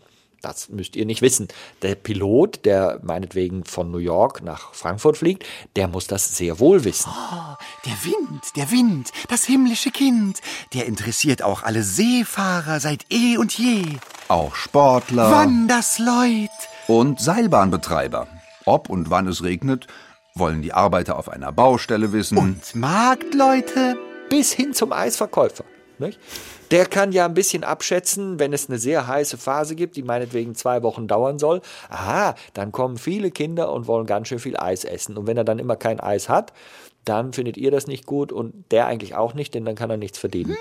Das 0.43 0.69
müsst 0.69 0.95
ihr 0.95 1.07
nicht 1.07 1.23
wissen. 1.23 1.49
Der 1.83 1.95
Pilot, 1.95 2.65
der 2.65 3.01
meinetwegen 3.03 3.65
von 3.65 3.91
New 3.91 3.99
York 3.99 4.43
nach 4.43 4.75
Frankfurt 4.75 5.17
fliegt, 5.17 5.45
der 5.75 5.89
muss 5.89 6.07
das 6.07 6.37
sehr 6.37 6.61
wohl 6.61 6.85
wissen. 6.85 7.11
Oh, 7.11 7.55
der 7.85 8.05
Wind, 8.05 8.43
der 8.55 8.71
Wind, 8.71 9.11
das 9.29 9.45
himmlische 9.45 9.91
Kind, 9.91 10.41
der 10.75 10.87
interessiert 10.87 11.43
auch 11.43 11.63
alle 11.63 11.83
Seefahrer 11.83 12.79
seit 12.81 13.07
eh 13.11 13.39
und 13.39 13.59
je. 13.59 13.85
Auch 14.29 14.55
Sportler. 14.55 15.31
Wandersleut. 15.31 16.51
Und 16.89 17.21
Seilbahnbetreiber. 17.21 18.29
Ob 18.65 18.89
und 18.89 19.11
wann 19.11 19.27
es 19.27 19.43
regnet, 19.43 19.87
wollen 20.35 20.63
die 20.63 20.73
Arbeiter 20.73 21.19
auf 21.19 21.29
einer 21.29 21.51
Baustelle 21.51 22.13
wissen. 22.13 22.39
Und 22.39 22.75
Marktleute. 22.75 23.97
Bis 24.29 24.53
hin 24.53 24.73
zum 24.73 24.93
Eisverkäufer. 24.93 25.65
Nicht? 25.99 26.21
Der 26.71 26.87
kann 26.87 27.13
ja 27.13 27.25
ein 27.25 27.35
bisschen 27.35 27.65
abschätzen, 27.65 28.39
wenn 28.39 28.53
es 28.53 28.69
eine 28.69 28.79
sehr 28.79 29.07
heiße 29.07 29.39
Phase 29.39 29.75
gibt, 29.77 29.97
die 29.97 30.03
meinetwegen 30.03 30.55
zwei 30.55 30.83
Wochen 30.83 31.09
dauern 31.09 31.39
soll. 31.39 31.61
Aha, 31.89 32.35
dann 32.55 32.71
kommen 32.71 32.99
viele 32.99 33.31
Kinder 33.31 33.73
und 33.73 33.87
wollen 33.87 34.07
ganz 34.07 34.29
schön 34.29 34.39
viel 34.39 34.57
Eis 34.57 34.85
essen. 34.85 35.17
Und 35.17 35.27
wenn 35.27 35.37
er 35.37 35.45
dann 35.45 35.59
immer 35.59 35.77
kein 35.77 36.01
Eis 36.01 36.29
hat, 36.29 36.53
dann 37.05 37.33
findet 37.33 37.57
ihr 37.57 37.71
das 37.71 37.87
nicht 37.87 38.05
gut 38.05 38.33
und 38.33 38.71
der 38.71 38.87
eigentlich 38.87 39.15
auch 39.15 39.35
nicht, 39.35 39.55
denn 39.55 39.65
dann 39.65 39.77
kann 39.77 39.91
er 39.91 39.97
nichts 39.97 40.19
verdienen. 40.19 40.57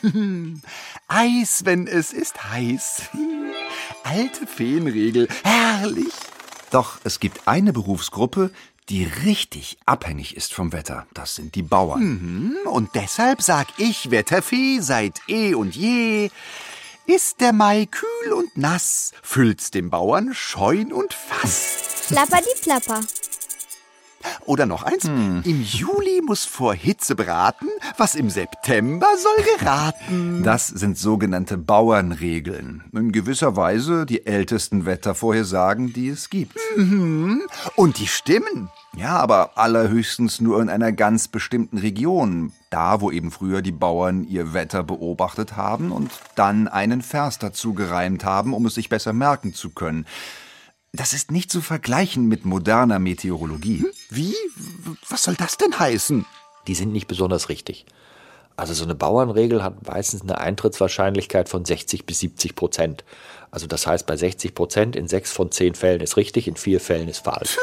Hm. 0.00 0.62
Eis, 1.08 1.64
wenn 1.64 1.86
es 1.86 2.12
ist 2.12 2.50
heiß. 2.50 3.10
Alte 4.04 4.46
Feenregel, 4.46 5.28
herrlich. 5.44 6.12
Doch 6.70 6.98
es 7.04 7.20
gibt 7.20 7.46
eine 7.46 7.72
Berufsgruppe, 7.72 8.50
die 8.88 9.04
richtig 9.04 9.78
abhängig 9.86 10.36
ist 10.36 10.52
vom 10.52 10.72
Wetter. 10.72 11.06
Das 11.14 11.36
sind 11.36 11.54
die 11.54 11.62
Bauern. 11.62 12.02
Mhm, 12.02 12.56
und 12.70 12.90
deshalb 12.94 13.42
sag 13.42 13.68
ich, 13.78 14.10
Wetterfee, 14.10 14.80
seit 14.80 15.20
eh 15.28 15.54
und 15.54 15.76
je, 15.76 16.30
ist 17.06 17.40
der 17.40 17.52
Mai 17.52 17.86
kühl 17.86 18.32
und 18.32 18.56
nass, 18.56 19.12
füllt's 19.22 19.70
dem 19.70 19.90
Bauern 19.90 20.34
Scheun 20.34 20.92
und 20.92 21.14
Fass. 21.14 22.06
Plapper 22.08 22.38
die 22.38 22.60
Plapper. 22.62 23.00
Oder 24.44 24.66
noch 24.66 24.82
eins. 24.82 25.04
Hm. 25.04 25.42
Im 25.44 25.62
Juli 25.62 26.22
muss 26.24 26.44
vor 26.44 26.74
Hitze 26.74 27.14
braten, 27.14 27.68
was 27.96 28.14
im 28.14 28.30
September 28.30 29.06
soll 29.16 29.44
geraten. 29.58 30.42
Das 30.42 30.66
sind 30.66 30.98
sogenannte 30.98 31.56
Bauernregeln. 31.56 32.84
In 32.92 33.12
gewisser 33.12 33.56
Weise 33.56 34.06
die 34.06 34.26
ältesten 34.26 34.86
Wettervorhersagen, 34.86 35.92
die 35.92 36.08
es 36.08 36.30
gibt. 36.30 36.56
Mhm. 36.76 37.42
Und 37.76 37.98
die 37.98 38.06
stimmen. 38.06 38.70
Ja, 38.96 39.18
aber 39.18 39.56
allerhöchstens 39.56 40.40
nur 40.40 40.60
in 40.60 40.68
einer 40.68 40.90
ganz 40.90 41.28
bestimmten 41.28 41.78
Region. 41.78 42.52
Da, 42.70 43.00
wo 43.00 43.10
eben 43.10 43.30
früher 43.30 43.62
die 43.62 43.72
Bauern 43.72 44.24
ihr 44.24 44.52
Wetter 44.52 44.82
beobachtet 44.82 45.56
haben 45.56 45.92
und 45.92 46.10
dann 46.34 46.66
einen 46.66 47.02
Vers 47.02 47.38
dazu 47.38 47.72
gereimt 47.72 48.24
haben, 48.24 48.52
um 48.52 48.66
es 48.66 48.74
sich 48.74 48.88
besser 48.88 49.12
merken 49.12 49.54
zu 49.54 49.70
können. 49.70 50.06
Das 50.92 51.12
ist 51.12 51.30
nicht 51.30 51.52
zu 51.52 51.60
vergleichen 51.60 52.26
mit 52.26 52.44
moderner 52.44 52.98
Meteorologie. 52.98 53.80
Hm? 53.80 53.90
Wie? 54.10 54.34
Was 55.08 55.22
soll 55.22 55.34
das 55.34 55.56
denn 55.56 55.78
heißen? 55.78 56.26
Die 56.66 56.74
sind 56.74 56.92
nicht 56.92 57.06
besonders 57.06 57.48
richtig. 57.48 57.86
Also 58.56 58.74
so 58.74 58.84
eine 58.84 58.94
Bauernregel 58.94 59.62
hat 59.62 59.86
meistens 59.86 60.22
eine 60.22 60.38
Eintrittswahrscheinlichkeit 60.38 61.48
von 61.48 61.64
60 61.64 62.04
bis 62.04 62.18
70 62.18 62.54
Prozent. 62.54 63.04
Also 63.50 63.66
das 63.66 63.86
heißt, 63.86 64.06
bei 64.06 64.16
60 64.16 64.54
Prozent 64.54 64.96
in 64.96 65.08
sechs 65.08 65.32
von 65.32 65.50
zehn 65.50 65.74
Fällen 65.74 66.00
ist 66.00 66.16
richtig, 66.16 66.46
in 66.46 66.56
vier 66.56 66.80
Fällen 66.80 67.08
ist 67.08 67.24
falsch. 67.24 67.56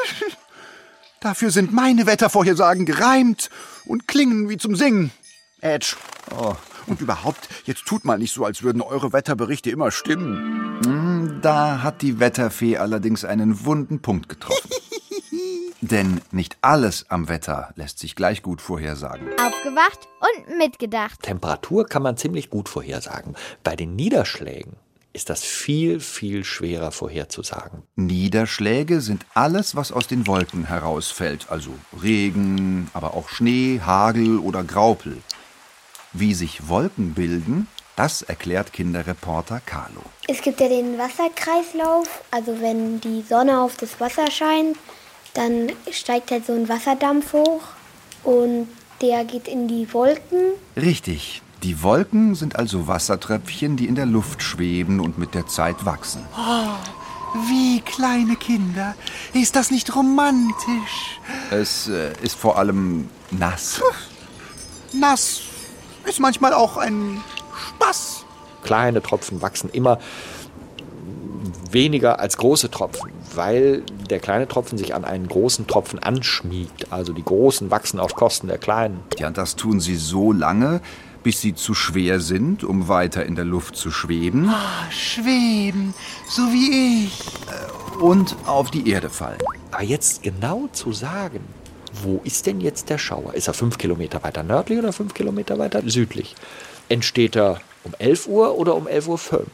Dafür 1.20 1.52
sind 1.52 1.74
meine 1.74 2.06
Wettervorhersagen 2.06 2.86
gereimt 2.86 3.50
und 3.86 4.08
klingen 4.08 4.50
wie 4.50 4.58
zum 4.58 4.76
Singen. 4.76 5.12
Edge. 5.62 5.96
Oh. 6.36 6.56
Und 6.88 7.02
überhaupt, 7.02 7.50
jetzt 7.66 7.86
tut 7.86 8.06
mal 8.06 8.18
nicht 8.18 8.34
so, 8.34 8.46
als 8.46 8.64
würden 8.64 8.82
eure 8.82 9.12
Wetterberichte 9.12 9.70
immer 9.70 9.92
stimmen. 9.92 11.07
Hm, 11.18 11.42
da 11.42 11.82
hat 11.82 12.02
die 12.02 12.20
Wetterfee 12.20 12.78
allerdings 12.78 13.26
einen 13.26 13.66
wunden 13.66 14.02
Punkt 14.02 14.30
getroffen. 14.30 14.70
Denn 15.82 16.22
nicht 16.32 16.58
alles 16.62 17.06
am 17.10 17.30
Wetter 17.30 17.72
lässt 17.76 18.00
sich 18.00 18.16
gleich 18.16 18.42
gut 18.42 18.62
vorhersagen. 18.62 19.28
Aufgewacht 19.34 20.08
und 20.20 20.58
mitgedacht. 20.58 21.22
Temperatur 21.22 21.86
kann 21.86 22.04
man 22.04 22.18
ziemlich 22.18 22.50
gut 22.50 22.68
vorhersagen. 22.70 23.36
Bei 23.64 23.76
den 23.76 23.96
Niederschlägen 23.96 24.74
ist 25.14 25.30
das 25.30 25.44
viel, 25.44 26.00
viel 26.00 26.44
schwerer 26.44 26.92
vorherzusagen. 26.92 27.84
Niederschläge 27.96 29.02
sind 29.02 29.26
alles, 29.34 29.76
was 29.76 29.92
aus 29.92 30.08
den 30.08 30.28
Wolken 30.28 30.66
herausfällt, 30.66 31.48
also 31.50 31.72
Regen, 32.02 32.90
aber 32.94 33.14
auch 33.16 33.30
Schnee, 33.30 33.82
Hagel 33.84 34.38
oder 34.40 34.64
Graupel. 34.64 35.18
Wie 36.14 36.34
sich 36.34 36.68
Wolken 36.68 37.14
bilden, 37.14 37.68
das 37.98 38.22
erklärt 38.22 38.72
Kinderreporter 38.72 39.60
Carlo. 39.66 40.02
Es 40.28 40.42
gibt 40.42 40.62
ja 40.62 40.70
den 40.70 40.98
Wasserkreislauf, 40.98 42.08
also 42.32 42.62
wenn 42.62 43.02
die 43.02 43.24
Sonne 43.28 43.60
auf 43.60 43.76
das 43.76 44.00
Wasser 44.00 44.32
scheint, 44.32 44.78
dann 45.34 45.72
steigt 45.92 46.32
halt 46.32 46.46
so 46.46 46.54
ein 46.54 46.70
Wasserdampf 46.70 47.34
hoch 47.34 47.64
und 48.24 48.68
der 49.02 49.26
geht 49.26 49.48
in 49.48 49.68
die 49.68 49.92
Wolken. 49.94 50.54
Richtig. 50.76 51.42
Die 51.64 51.82
Wolken 51.82 52.36
sind 52.36 52.56
also 52.56 52.88
Wassertröpfchen, 52.88 53.78
die 53.78 53.88
in 53.88 53.96
der 53.96 54.06
Luft 54.06 54.44
schweben 54.44 55.00
und 55.00 55.18
mit 55.18 55.34
der 55.34 55.48
Zeit 55.48 55.86
wachsen. 55.86 56.24
Oh, 56.38 57.40
wie 57.50 57.82
kleine 57.82 58.36
Kinder. 58.36 58.96
Ist 59.34 59.56
das 59.56 59.72
nicht 59.72 59.96
romantisch? 59.96 61.20
Es 61.50 61.88
äh, 61.88 62.14
ist 62.22 62.36
vor 62.36 62.60
allem 62.60 63.10
nass. 63.32 63.82
Nass 64.94 65.42
ist 66.06 66.20
manchmal 66.20 66.54
auch 66.54 66.78
ein 66.78 67.24
Spaß. 67.78 68.26
Kleine 68.64 69.02
Tropfen 69.02 69.42
wachsen 69.42 69.70
immer 69.70 70.00
weniger 71.72 72.20
als 72.20 72.38
große 72.38 72.72
Tropfen, 72.72 73.12
weil 73.36 73.84
der 74.10 74.20
kleine 74.20 74.48
Tropfen 74.48 74.78
sich 74.78 74.96
an 74.96 75.06
einen 75.06 75.28
großen 75.28 75.68
Tropfen 75.68 76.00
anschmiegt. 76.00 76.92
Also 76.92 77.14
die 77.14 77.24
großen 77.24 77.72
wachsen 77.72 78.00
auf 78.00 78.16
Kosten 78.16 78.48
der 78.48 78.58
kleinen. 78.58 79.02
Ja, 79.18 79.30
das 79.30 79.56
tun 79.56 79.80
sie 79.80 79.96
so 79.96 80.32
lange, 80.32 80.82
bis 81.24 81.42
sie 81.42 81.56
zu 81.56 81.74
schwer 81.74 82.20
sind, 82.20 82.64
um 82.64 82.88
weiter 82.88 83.26
in 83.26 83.36
der 83.36 83.46
Luft 83.46 83.76
zu 83.76 83.92
schweben. 83.92 84.50
Oh, 84.50 84.92
schweben, 84.92 85.94
so 86.30 86.42
wie 86.44 87.06
ich. 87.06 87.24
Und 88.02 88.36
auf 88.46 88.72
die 88.72 88.90
Erde 88.90 89.10
fallen. 89.10 89.40
Aber 89.72 89.84
jetzt 89.84 90.24
genau 90.24 90.68
zu 90.72 90.94
sagen, 90.94 91.42
wo 92.04 92.22
ist 92.24 92.46
denn 92.46 92.62
jetzt 92.62 92.90
der 92.90 92.98
Schauer? 92.98 93.34
Ist 93.34 93.48
er 93.48 93.54
fünf 93.54 93.78
Kilometer 93.78 94.24
weiter 94.24 94.44
nördlich 94.44 94.80
oder 94.80 94.94
fünf 94.94 95.14
Kilometer 95.14 95.58
weiter 95.58 95.82
südlich? 95.86 96.36
Entsteht 96.90 97.36
er 97.36 97.60
um 97.88 97.94
11 97.98 98.28
Uhr 98.28 98.56
oder 98.58 98.76
um 98.76 98.88
11.05 98.88 99.34
Uhr? 99.34 99.46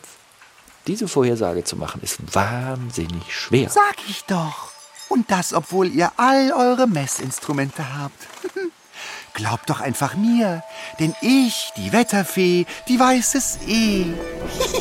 Diese 0.88 1.08
Vorhersage 1.08 1.64
zu 1.64 1.78
machen, 1.78 2.02
ist 2.02 2.36
wahnsinnig 2.36 3.34
schwer. 3.34 3.70
Sag 3.70 3.96
ich 4.10 4.26
doch. 4.26 4.72
Und 5.08 5.32
das, 5.32 5.54
obwohl 5.54 5.88
ihr 5.88 6.12
all 6.18 6.52
eure 6.52 6.88
Messinstrumente 6.88 7.84
habt. 7.98 8.28
Glaubt 9.34 9.70
doch 9.70 9.80
einfach 9.80 10.16
mir, 10.16 10.62
denn 11.00 11.16
ich, 11.22 11.72
die 11.78 11.92
Wetterfee, 11.92 12.66
die 12.88 13.00
weiß 13.00 13.36
es 13.36 13.60
eh. 13.68 14.06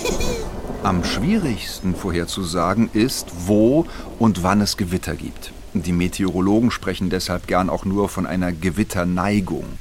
Am 0.83 1.05
schwierigsten 1.05 1.95
vorherzusagen 1.95 2.91
ist, 2.93 3.29
wo 3.47 3.87
und 4.19 4.43
wann 4.43 4.61
es 4.61 4.77
Gewitter 4.77 5.15
gibt. 5.15 5.53
Die 5.75 5.93
Meteorologen 5.93 6.71
sprechen 6.71 7.09
deshalb 7.09 7.47
gern 7.47 7.71
auch 7.71 7.85
nur 7.85 8.09
von 8.09 8.27
einer 8.27 8.53
Gewitterneigung. 8.53 9.79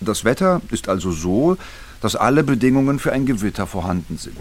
Das 0.00 0.24
Wetter 0.24 0.62
ist 0.70 0.88
also 0.88 1.10
so, 1.10 1.58
dass 2.00 2.16
alle 2.16 2.42
Bedingungen 2.42 2.98
für 2.98 3.12
ein 3.12 3.26
Gewitter 3.26 3.66
vorhanden 3.66 4.16
sind. 4.18 4.36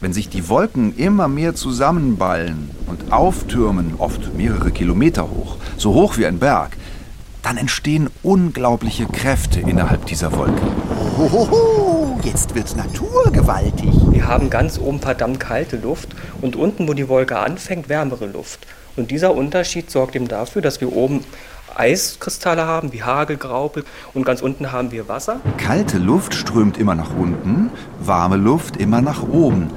Wenn 0.00 0.12
sich 0.12 0.28
die 0.28 0.48
Wolken 0.48 0.96
immer 0.96 1.28
mehr 1.28 1.54
zusammenballen 1.54 2.70
und 2.86 3.12
auftürmen, 3.12 3.94
oft 3.98 4.34
mehrere 4.34 4.70
Kilometer 4.70 5.30
hoch, 5.30 5.56
so 5.76 5.94
hoch 5.94 6.16
wie 6.16 6.26
ein 6.26 6.38
Berg, 6.38 6.76
dann 7.42 7.56
entstehen 7.56 8.10
unglaubliche 8.22 9.06
Kräfte 9.06 9.60
innerhalb 9.60 10.06
dieser 10.06 10.36
Wolke. 10.36 10.60
Hohoho, 11.16 12.18
jetzt 12.22 12.54
wird's 12.54 12.76
naturgewaltig. 12.76 13.90
Wir 14.10 14.26
haben 14.26 14.50
ganz 14.50 14.78
oben 14.78 15.00
verdammt 15.00 15.40
kalte 15.40 15.76
Luft 15.76 16.10
und 16.42 16.56
unten, 16.56 16.86
wo 16.86 16.94
die 16.94 17.08
Wolke 17.08 17.38
anfängt, 17.38 17.88
wärmere 17.88 18.26
Luft. 18.26 18.66
Und 18.96 19.10
dieser 19.10 19.34
Unterschied 19.34 19.90
sorgt 19.90 20.16
eben 20.16 20.28
dafür, 20.28 20.62
dass 20.62 20.80
wir 20.80 20.92
oben 20.92 21.24
Eiskristalle 21.76 22.66
haben, 22.66 22.92
wie 22.92 23.02
Hagel, 23.02 23.36
Graupel 23.36 23.84
und 24.14 24.24
ganz 24.24 24.42
unten 24.42 24.72
haben 24.72 24.90
wir 24.90 25.08
Wasser. 25.08 25.40
Kalte 25.56 25.98
Luft 25.98 26.34
strömt 26.34 26.78
immer 26.78 26.94
nach 26.94 27.10
unten, 27.16 27.70
warme 28.00 28.36
Luft 28.36 28.76
immer 28.76 29.00
nach 29.00 29.22
oben. 29.22 29.70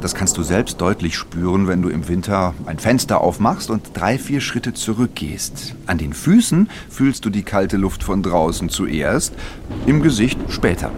Das 0.00 0.14
kannst 0.14 0.38
du 0.38 0.42
selbst 0.42 0.80
deutlich 0.80 1.16
spüren, 1.16 1.66
wenn 1.66 1.82
du 1.82 1.88
im 1.88 2.06
Winter 2.06 2.54
ein 2.66 2.78
Fenster 2.78 3.20
aufmachst 3.20 3.68
und 3.70 3.90
drei, 3.94 4.16
vier 4.18 4.40
Schritte 4.40 4.72
zurückgehst. 4.72 5.74
An 5.86 5.98
den 5.98 6.12
Füßen 6.12 6.70
fühlst 6.88 7.24
du 7.24 7.30
die 7.30 7.42
kalte 7.42 7.76
Luft 7.76 8.04
von 8.04 8.22
draußen 8.22 8.68
zuerst, 8.68 9.34
im 9.86 10.02
Gesicht 10.02 10.38
später. 10.48 10.90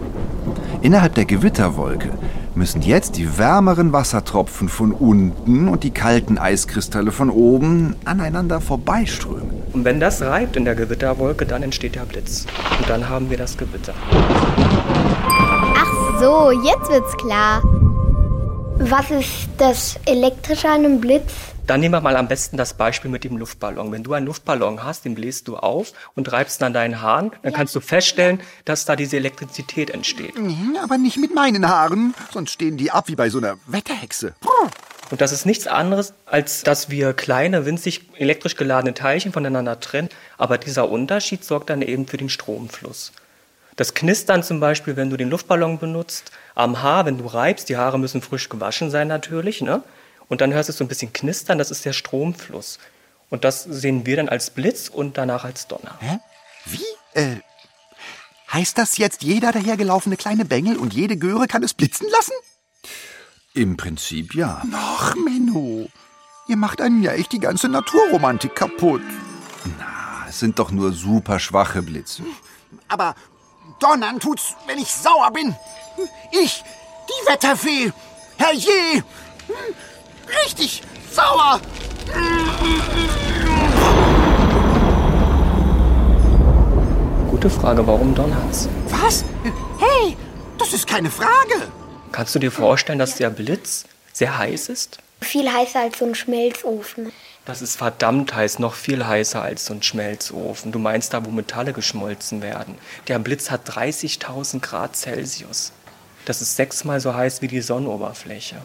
Innerhalb 0.83 1.15
der 1.15 1.25
Gewitterwolke 1.25 2.11
müssen 2.53 2.81
jetzt 2.81 3.17
die 3.17 3.37
wärmeren 3.37 3.93
Wassertropfen 3.93 4.69
von 4.69 4.91
unten 4.91 5.67
und 5.67 5.83
die 5.83 5.91
kalten 5.91 6.37
Eiskristalle 6.37 7.11
von 7.11 7.29
oben 7.29 7.95
aneinander 8.05 8.61
vorbeiströmen. 8.61 9.60
Und 9.73 9.85
wenn 9.85 9.99
das 9.99 10.21
reibt 10.21 10.57
in 10.57 10.65
der 10.65 10.75
Gewitterwolke, 10.75 11.45
dann 11.45 11.63
entsteht 11.63 11.95
der 11.95 12.01
Blitz. 12.01 12.45
Und 12.79 12.89
dann 12.89 13.07
haben 13.07 13.29
wir 13.29 13.37
das 13.37 13.57
Gewitter. 13.57 13.93
Ach 15.75 16.19
so, 16.19 16.51
jetzt 16.51 16.89
wird's 16.89 17.15
klar. 17.17 17.61
Was 18.83 19.11
ist 19.11 19.47
das 19.57 19.99
Elektrische 20.05 20.67
an 20.67 20.85
einem 20.85 20.99
Blitz? 20.99 21.33
Dann 21.67 21.79
nehmen 21.79 21.93
wir 21.93 22.01
mal 22.01 22.17
am 22.17 22.27
besten 22.27 22.57
das 22.57 22.73
Beispiel 22.73 23.09
mit 23.09 23.23
dem 23.23 23.37
Luftballon. 23.37 23.91
Wenn 23.91 24.03
du 24.03 24.13
einen 24.13 24.25
Luftballon 24.25 24.83
hast, 24.83 25.05
den 25.05 25.15
bläst 25.15 25.47
du 25.47 25.55
auf 25.55 25.93
und 26.15 26.29
reibst 26.31 26.59
ihn 26.59 26.65
an 26.65 26.73
deinen 26.73 27.01
Haaren, 27.01 27.31
dann 27.43 27.53
kannst 27.53 27.75
du 27.75 27.79
feststellen, 27.79 28.41
dass 28.65 28.85
da 28.85 28.95
diese 28.95 29.17
Elektrizität 29.17 29.89
entsteht. 29.91 30.33
Aber 30.83 30.97
nicht 30.97 31.17
mit 31.17 31.33
meinen 31.33 31.69
Haaren, 31.69 32.13
sonst 32.33 32.51
stehen 32.51 32.75
die 32.75 32.91
ab 32.91 33.07
wie 33.07 33.15
bei 33.15 33.29
so 33.29 33.37
einer 33.37 33.57
Wetterhexe. 33.67 34.33
Und 35.11 35.19
das 35.19 35.33
ist 35.33 35.45
nichts 35.45 35.67
anderes, 35.67 36.13
als 36.25 36.63
dass 36.63 36.89
wir 36.89 37.13
kleine, 37.13 37.65
winzig 37.65 38.09
elektrisch 38.15 38.55
geladene 38.55 38.93
Teilchen 38.93 39.33
voneinander 39.33 39.79
trennen. 39.79 40.09
Aber 40.37 40.57
dieser 40.57 40.89
Unterschied 40.89 41.43
sorgt 41.43 41.69
dann 41.69 41.81
eben 41.81 42.07
für 42.07 42.17
den 42.17 42.29
Stromfluss. 42.29 43.11
Das 43.75 43.93
Knistern 43.93 44.41
zum 44.41 44.59
Beispiel, 44.59 44.95
wenn 44.95 45.09
du 45.09 45.17
den 45.17 45.29
Luftballon 45.29 45.79
benutzt, 45.79 46.31
am 46.55 46.81
Haar, 46.81 47.05
wenn 47.05 47.17
du 47.17 47.25
reibst, 47.25 47.69
die 47.69 47.77
Haare 47.77 47.99
müssen 47.99 48.21
frisch 48.21 48.47
gewaschen 48.49 48.89
sein 48.89 49.07
natürlich, 49.07 49.61
ne? 49.61 49.83
Und 50.27 50.39
dann 50.39 50.53
hörst 50.53 50.69
du 50.69 50.73
so 50.73 50.83
ein 50.83 50.87
bisschen 50.87 51.11
knistern, 51.11 51.57
das 51.57 51.71
ist 51.71 51.83
der 51.83 51.91
Stromfluss. 51.91 52.79
Und 53.29 53.43
das 53.43 53.63
sehen 53.63 54.05
wir 54.05 54.15
dann 54.15 54.29
als 54.29 54.49
Blitz 54.49 54.87
und 54.87 55.17
danach 55.17 55.43
als 55.43 55.67
Donner. 55.67 55.97
Hä? 55.99 56.19
Wie? 56.65 57.19
Äh, 57.19 57.37
heißt 58.53 58.77
das 58.77 58.97
jetzt, 58.97 59.23
jeder 59.23 59.51
dahergelaufene 59.51 60.15
kleine 60.15 60.45
Bengel 60.45 60.77
und 60.77 60.93
jede 60.93 61.17
Göre 61.17 61.47
kann 61.47 61.63
es 61.63 61.73
blitzen 61.73 62.07
lassen? 62.09 62.33
Im 63.53 63.75
Prinzip 63.75 64.33
ja. 64.33 64.61
Ach, 64.73 65.13
Menno, 65.15 65.89
ihr 66.47 66.55
macht 66.55 66.79
einem 66.79 67.03
ja 67.03 67.11
echt 67.11 67.33
die 67.33 67.39
ganze 67.39 67.67
Naturromantik 67.67 68.55
kaputt. 68.55 69.01
Na, 69.77 70.25
es 70.29 70.39
sind 70.39 70.57
doch 70.57 70.71
nur 70.71 70.93
super 70.93 71.37
schwache 71.37 71.81
Blitze. 71.81 72.23
Aber 72.87 73.13
donnern 73.81 74.21
tut's, 74.21 74.55
wenn 74.67 74.77
ich 74.77 74.93
sauer 74.93 75.31
bin. 75.31 75.53
Ich, 76.31 76.63
die 77.09 77.29
Wetterfee, 77.29 77.91
herrje, 78.37 79.03
richtig 80.45 80.81
sauer. 81.11 81.59
Gute 87.29 87.49
Frage, 87.49 87.85
warum 87.85 88.15
donnert's? 88.15 88.69
Was? 88.85 89.25
Hey, 89.77 90.15
das 90.57 90.71
ist 90.71 90.87
keine 90.87 91.11
Frage. 91.11 91.69
Kannst 92.11 92.35
du 92.35 92.39
dir 92.39 92.51
vorstellen, 92.51 92.99
dass 92.99 93.15
der 93.15 93.29
Blitz 93.29 93.85
sehr 94.11 94.37
heiß 94.37 94.69
ist? 94.69 94.99
Viel 95.21 95.51
heißer 95.51 95.79
als 95.79 95.99
so 95.99 96.05
ein 96.05 96.15
Schmelzofen. 96.15 97.11
Das 97.45 97.61
ist 97.61 97.75
verdammt 97.75 98.35
heiß, 98.35 98.59
noch 98.59 98.73
viel 98.73 99.05
heißer 99.05 99.41
als 99.41 99.65
so 99.65 99.73
ein 99.73 99.81
Schmelzofen. 99.81 100.71
Du 100.71 100.79
meinst 100.79 101.13
da, 101.13 101.25
wo 101.25 101.31
Metalle 101.31 101.73
geschmolzen 101.73 102.41
werden. 102.41 102.77
Der 103.07 103.19
Blitz 103.19 103.49
hat 103.49 103.69
30.000 103.69 104.59
Grad 104.59 104.95
Celsius. 104.95 105.71
Das 106.25 106.41
ist 106.41 106.55
sechsmal 106.55 106.99
so 106.99 107.15
heiß 107.15 107.41
wie 107.41 107.47
die 107.47 107.61
Sonnenoberfläche. 107.61 108.57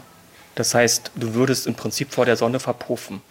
Das 0.55 0.73
heißt, 0.73 1.11
du 1.15 1.33
würdest 1.33 1.67
im 1.67 1.75
Prinzip 1.75 2.11
vor 2.13 2.25
der 2.25 2.35
Sonne 2.35 2.59
verpuffen. 2.59 3.21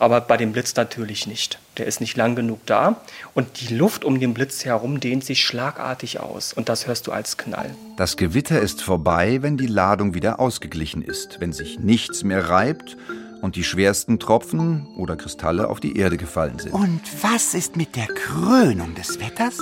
Aber 0.00 0.22
bei 0.22 0.38
dem 0.38 0.52
Blitz 0.52 0.74
natürlich 0.74 1.26
nicht. 1.26 1.58
Der 1.76 1.86
ist 1.86 2.00
nicht 2.00 2.16
lang 2.16 2.34
genug 2.34 2.60
da 2.64 3.02
und 3.34 3.60
die 3.60 3.74
Luft 3.74 4.02
um 4.02 4.18
den 4.18 4.32
Blitz 4.32 4.64
herum 4.64 4.98
dehnt 4.98 5.24
sich 5.24 5.44
schlagartig 5.44 6.20
aus 6.20 6.54
und 6.54 6.70
das 6.70 6.86
hörst 6.86 7.06
du 7.06 7.12
als 7.12 7.36
Knall. 7.36 7.74
Das 7.96 8.16
Gewitter 8.16 8.60
ist 8.60 8.82
vorbei, 8.82 9.42
wenn 9.42 9.58
die 9.58 9.66
Ladung 9.66 10.14
wieder 10.14 10.40
ausgeglichen 10.40 11.02
ist, 11.02 11.38
wenn 11.40 11.52
sich 11.52 11.78
nichts 11.78 12.24
mehr 12.24 12.48
reibt 12.48 12.96
und 13.42 13.56
die 13.56 13.64
schwersten 13.64 14.18
Tropfen 14.18 14.86
oder 14.96 15.16
Kristalle 15.16 15.68
auf 15.68 15.80
die 15.80 15.98
Erde 15.98 16.16
gefallen 16.16 16.58
sind. 16.58 16.72
Und 16.72 17.02
was 17.20 17.52
ist 17.52 17.76
mit 17.76 17.94
der 17.94 18.06
Krönung 18.06 18.94
des 18.94 19.20
Wetters? 19.20 19.58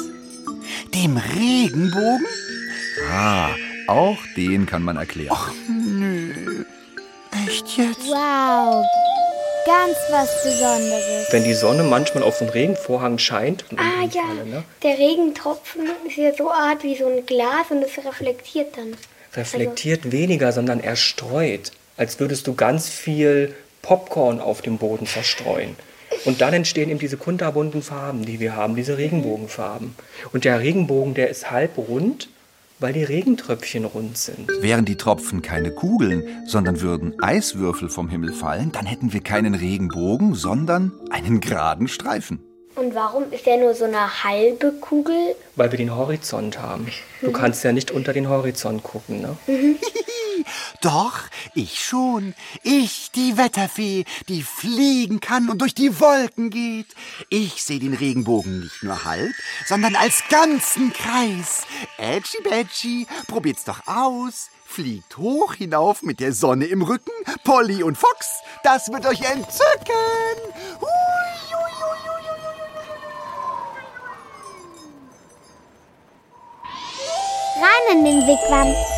Dem 0.94 1.16
Regenbogen? 1.16 2.26
Ah, 3.12 3.48
auch 3.88 4.18
den 4.36 4.66
kann 4.66 4.84
man 4.84 4.96
erklären. 4.96 5.36
Echt 7.44 7.76
jetzt? 7.76 8.06
Wow, 8.06 8.84
ganz 9.68 9.98
was 10.10 10.42
Besonderes. 10.42 11.30
Wenn 11.30 11.44
die 11.44 11.52
Sonne 11.52 11.82
manchmal 11.82 12.22
auf 12.22 12.38
den 12.38 12.48
Regenvorhang 12.48 13.18
scheint, 13.18 13.66
in 13.70 13.78
Ah 13.78 14.04
ja, 14.10 14.22
Falle, 14.22 14.46
ne, 14.46 14.64
der 14.82 14.98
Regentropfen 14.98 15.82
ist 16.06 16.16
ja 16.16 16.34
so 16.34 16.50
art 16.50 16.82
wie 16.82 16.96
so 16.96 17.06
ein 17.06 17.26
Glas 17.26 17.66
und 17.70 17.82
es 17.82 18.02
reflektiert 18.02 18.76
dann. 18.76 18.96
reflektiert 19.34 20.10
weniger, 20.10 20.52
sondern 20.52 20.80
er 20.80 20.96
streut, 20.96 21.72
als 21.98 22.18
würdest 22.18 22.46
du 22.46 22.54
ganz 22.54 22.88
viel 22.88 23.54
Popcorn 23.82 24.40
auf 24.40 24.62
dem 24.62 24.78
Boden 24.78 25.06
verstreuen. 25.06 25.76
Und 26.24 26.40
dann 26.40 26.54
entstehen 26.54 26.88
eben 26.88 26.98
diese 26.98 27.18
kunterbunten 27.18 27.82
Farben, 27.82 28.24
die 28.24 28.40
wir 28.40 28.56
haben, 28.56 28.74
diese 28.74 28.96
Regenbogenfarben. 28.96 29.94
Und 30.32 30.46
der 30.46 30.60
Regenbogen, 30.60 31.12
der 31.12 31.28
ist 31.28 31.50
halb 31.50 31.76
rund, 31.76 32.28
weil 32.80 32.92
die 32.92 33.04
Regentröpfchen 33.04 33.84
rund 33.84 34.16
sind. 34.16 34.48
Wären 34.60 34.84
die 34.84 34.96
Tropfen 34.96 35.42
keine 35.42 35.70
Kugeln, 35.70 36.24
sondern 36.46 36.80
würden 36.80 37.14
Eiswürfel 37.20 37.88
vom 37.88 38.08
Himmel 38.08 38.32
fallen, 38.32 38.72
dann 38.72 38.86
hätten 38.86 39.12
wir 39.12 39.20
keinen 39.20 39.54
Regenbogen, 39.54 40.34
sondern 40.34 40.92
einen 41.10 41.40
geraden 41.40 41.88
Streifen. 41.88 42.40
Und 42.76 42.94
warum 42.94 43.24
ist 43.32 43.44
der 43.44 43.56
nur 43.56 43.74
so 43.74 43.86
eine 43.86 44.22
halbe 44.22 44.72
Kugel? 44.80 45.34
Weil 45.56 45.72
wir 45.72 45.78
den 45.78 45.96
Horizont 45.96 46.62
haben. 46.62 46.86
Du 47.20 47.32
kannst 47.32 47.64
ja 47.64 47.72
nicht 47.72 47.90
unter 47.90 48.12
den 48.12 48.28
Horizont 48.28 48.84
gucken, 48.84 49.20
ne? 49.20 49.36
Doch, 50.80 51.20
ich 51.54 51.84
schon. 51.84 52.34
Ich, 52.62 53.10
die 53.12 53.36
Wetterfee, 53.36 54.04
die 54.28 54.42
fliegen 54.42 55.20
kann 55.20 55.48
und 55.48 55.60
durch 55.60 55.74
die 55.74 56.00
Wolken 56.00 56.50
geht. 56.50 56.94
Ich 57.28 57.64
sehe 57.64 57.80
den 57.80 57.94
Regenbogen 57.94 58.60
nicht 58.60 58.82
nur 58.82 59.04
halb, 59.04 59.34
sondern 59.66 59.96
als 59.96 60.22
ganzen 60.28 60.92
Kreis. 60.92 61.66
Edgy 61.96 62.38
Badgy, 62.42 63.06
probiert's 63.26 63.64
doch 63.64 63.86
aus. 63.86 64.50
Fliegt 64.66 65.16
hoch 65.16 65.54
hinauf 65.54 66.02
mit 66.02 66.20
der 66.20 66.32
Sonne 66.32 66.66
im 66.66 66.82
Rücken. 66.82 67.12
Polly 67.44 67.82
und 67.82 67.96
Fox, 67.96 68.26
das 68.62 68.92
wird 68.92 69.06
euch 69.06 69.22
entzücken. 69.22 69.54
Hui, 70.80 70.88
hui, 71.50 71.72
hui. 71.80 72.18
Rein 77.60 77.98
in 77.98 78.04
den 78.04 78.26
Wigwam. 78.26 78.97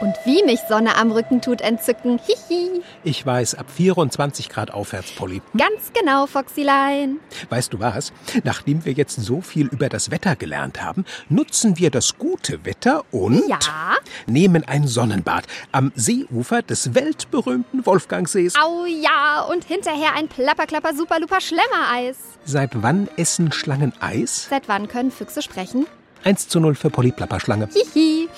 Und 0.00 0.14
wie 0.24 0.42
mich 0.44 0.60
Sonne 0.66 0.96
am 0.96 1.12
Rücken 1.12 1.42
tut 1.42 1.60
entzücken. 1.60 2.18
Hihi. 2.26 2.80
Ich 3.04 3.24
weiß, 3.24 3.54
ab 3.56 3.66
24 3.70 4.48
Grad 4.48 4.70
aufwärts, 4.70 5.12
Polly. 5.12 5.42
Ganz 5.56 5.92
genau, 5.92 6.26
Foxylein. 6.26 7.18
Weißt 7.50 7.72
du 7.74 7.80
was? 7.80 8.12
Nachdem 8.44 8.84
wir 8.86 8.94
jetzt 8.94 9.20
so 9.20 9.42
viel 9.42 9.66
über 9.66 9.90
das 9.90 10.10
Wetter 10.10 10.36
gelernt 10.36 10.82
haben, 10.82 11.04
nutzen 11.28 11.76
wir 11.78 11.90
das 11.90 12.16
gute 12.16 12.64
Wetter 12.64 13.04
und 13.10 13.46
Ja? 13.46 13.58
nehmen 14.26 14.64
ein 14.64 14.86
Sonnenbad 14.88 15.44
am 15.70 15.92
Seeufer 15.94 16.62
des 16.62 16.94
weltberühmten 16.94 17.84
Wolfgangsees. 17.84 18.54
Au 18.56 18.86
ja, 18.86 19.42
und 19.50 19.64
hinterher 19.64 20.14
ein 20.16 20.28
plapper, 20.28 20.66
super, 20.96 21.20
luper 21.20 21.40
Schlemmereis. 21.42 22.16
Seit 22.46 22.70
wann 22.82 23.08
essen 23.16 23.52
Schlangen 23.52 23.92
Eis? 24.00 24.46
Seit 24.48 24.66
wann 24.66 24.88
können 24.88 25.10
Füchse 25.10 25.42
sprechen? 25.42 25.86
1 26.24 26.48
zu 26.48 26.60
0 26.60 26.74
für 26.74 26.90
Polly 26.90 27.12
Plapperschlange. 27.12 27.68
Hihi. 27.72 28.28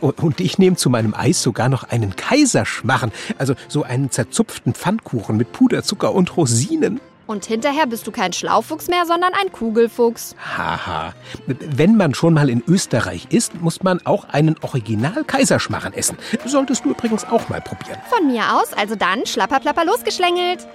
Und 0.00 0.40
ich 0.40 0.58
nehme 0.58 0.76
zu 0.76 0.90
meinem 0.90 1.14
Eis 1.14 1.42
sogar 1.42 1.68
noch 1.68 1.84
einen 1.84 2.16
Kaiserschmarren, 2.16 3.12
also 3.38 3.54
so 3.68 3.82
einen 3.82 4.10
zerzupften 4.10 4.74
Pfannkuchen 4.74 5.36
mit 5.36 5.52
Puderzucker 5.52 6.14
und 6.14 6.36
Rosinen. 6.36 7.00
Und 7.30 7.44
hinterher 7.46 7.86
bist 7.86 8.08
du 8.08 8.10
kein 8.10 8.32
Schlaufuchs 8.32 8.88
mehr, 8.88 9.06
sondern 9.06 9.32
ein 9.34 9.52
Kugelfuchs. 9.52 10.34
Haha. 10.56 11.14
Wenn 11.46 11.96
man 11.96 12.12
schon 12.12 12.34
mal 12.34 12.50
in 12.50 12.60
Österreich 12.66 13.28
ist, 13.30 13.60
muss 13.60 13.84
man 13.84 14.04
auch 14.04 14.28
einen 14.30 14.56
Original-Kaiserschmarren 14.62 15.92
essen. 15.92 16.18
Solltest 16.44 16.84
du 16.84 16.90
übrigens 16.90 17.24
auch 17.24 17.48
mal 17.48 17.60
probieren. 17.60 18.00
Von 18.08 18.26
mir 18.26 18.42
aus, 18.56 18.72
also 18.72 18.96
dann 18.96 19.26
schlapperplapper 19.26 19.84
losgeschlängelt. 19.84 20.66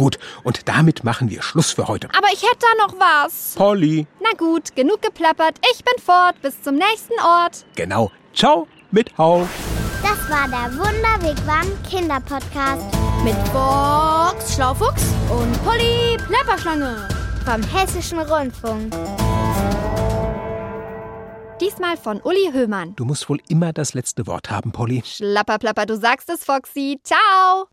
Gut, 0.00 0.18
und 0.44 0.66
damit 0.66 1.04
machen 1.04 1.28
wir 1.28 1.42
Schluss 1.42 1.72
für 1.72 1.86
heute. 1.86 2.08
Aber 2.16 2.28
ich 2.32 2.42
hätte 2.42 2.56
da 2.60 2.86
noch 2.86 2.94
was. 2.98 3.52
Polly. 3.54 4.06
Na 4.18 4.30
gut, 4.38 4.74
genug 4.74 5.02
geplappert. 5.02 5.58
Ich 5.74 5.84
bin 5.84 6.02
fort. 6.02 6.40
Bis 6.40 6.62
zum 6.62 6.76
nächsten 6.76 7.12
Ort. 7.22 7.66
Genau. 7.76 8.10
Ciao 8.32 8.66
mit 8.92 9.18
Hau. 9.18 9.46
Das 10.02 10.18
war 10.30 10.48
der 10.48 10.74
Wunderwegwam 10.78 11.66
Kinderpodcast 11.90 12.86
Mit 13.22 13.36
Box 13.52 14.54
Schlaufuchs 14.54 15.04
und 15.28 15.64
Polly 15.66 16.16
Plapperschlange. 16.26 17.06
vom 17.44 17.62
Hessischen 17.64 18.20
Rundfunk. 18.20 18.94
Diesmal 21.60 21.98
von 21.98 22.22
Uli 22.22 22.52
Höhmann. 22.54 22.96
Du 22.96 23.04
musst 23.04 23.28
wohl 23.28 23.38
immer 23.50 23.74
das 23.74 23.92
letzte 23.92 24.26
Wort 24.26 24.50
haben, 24.50 24.72
Polly. 24.72 25.02
Schlapperplapper, 25.04 25.84
du 25.84 25.98
sagst 25.98 26.30
es, 26.30 26.42
Foxy. 26.42 26.98
Ciao! 27.04 27.68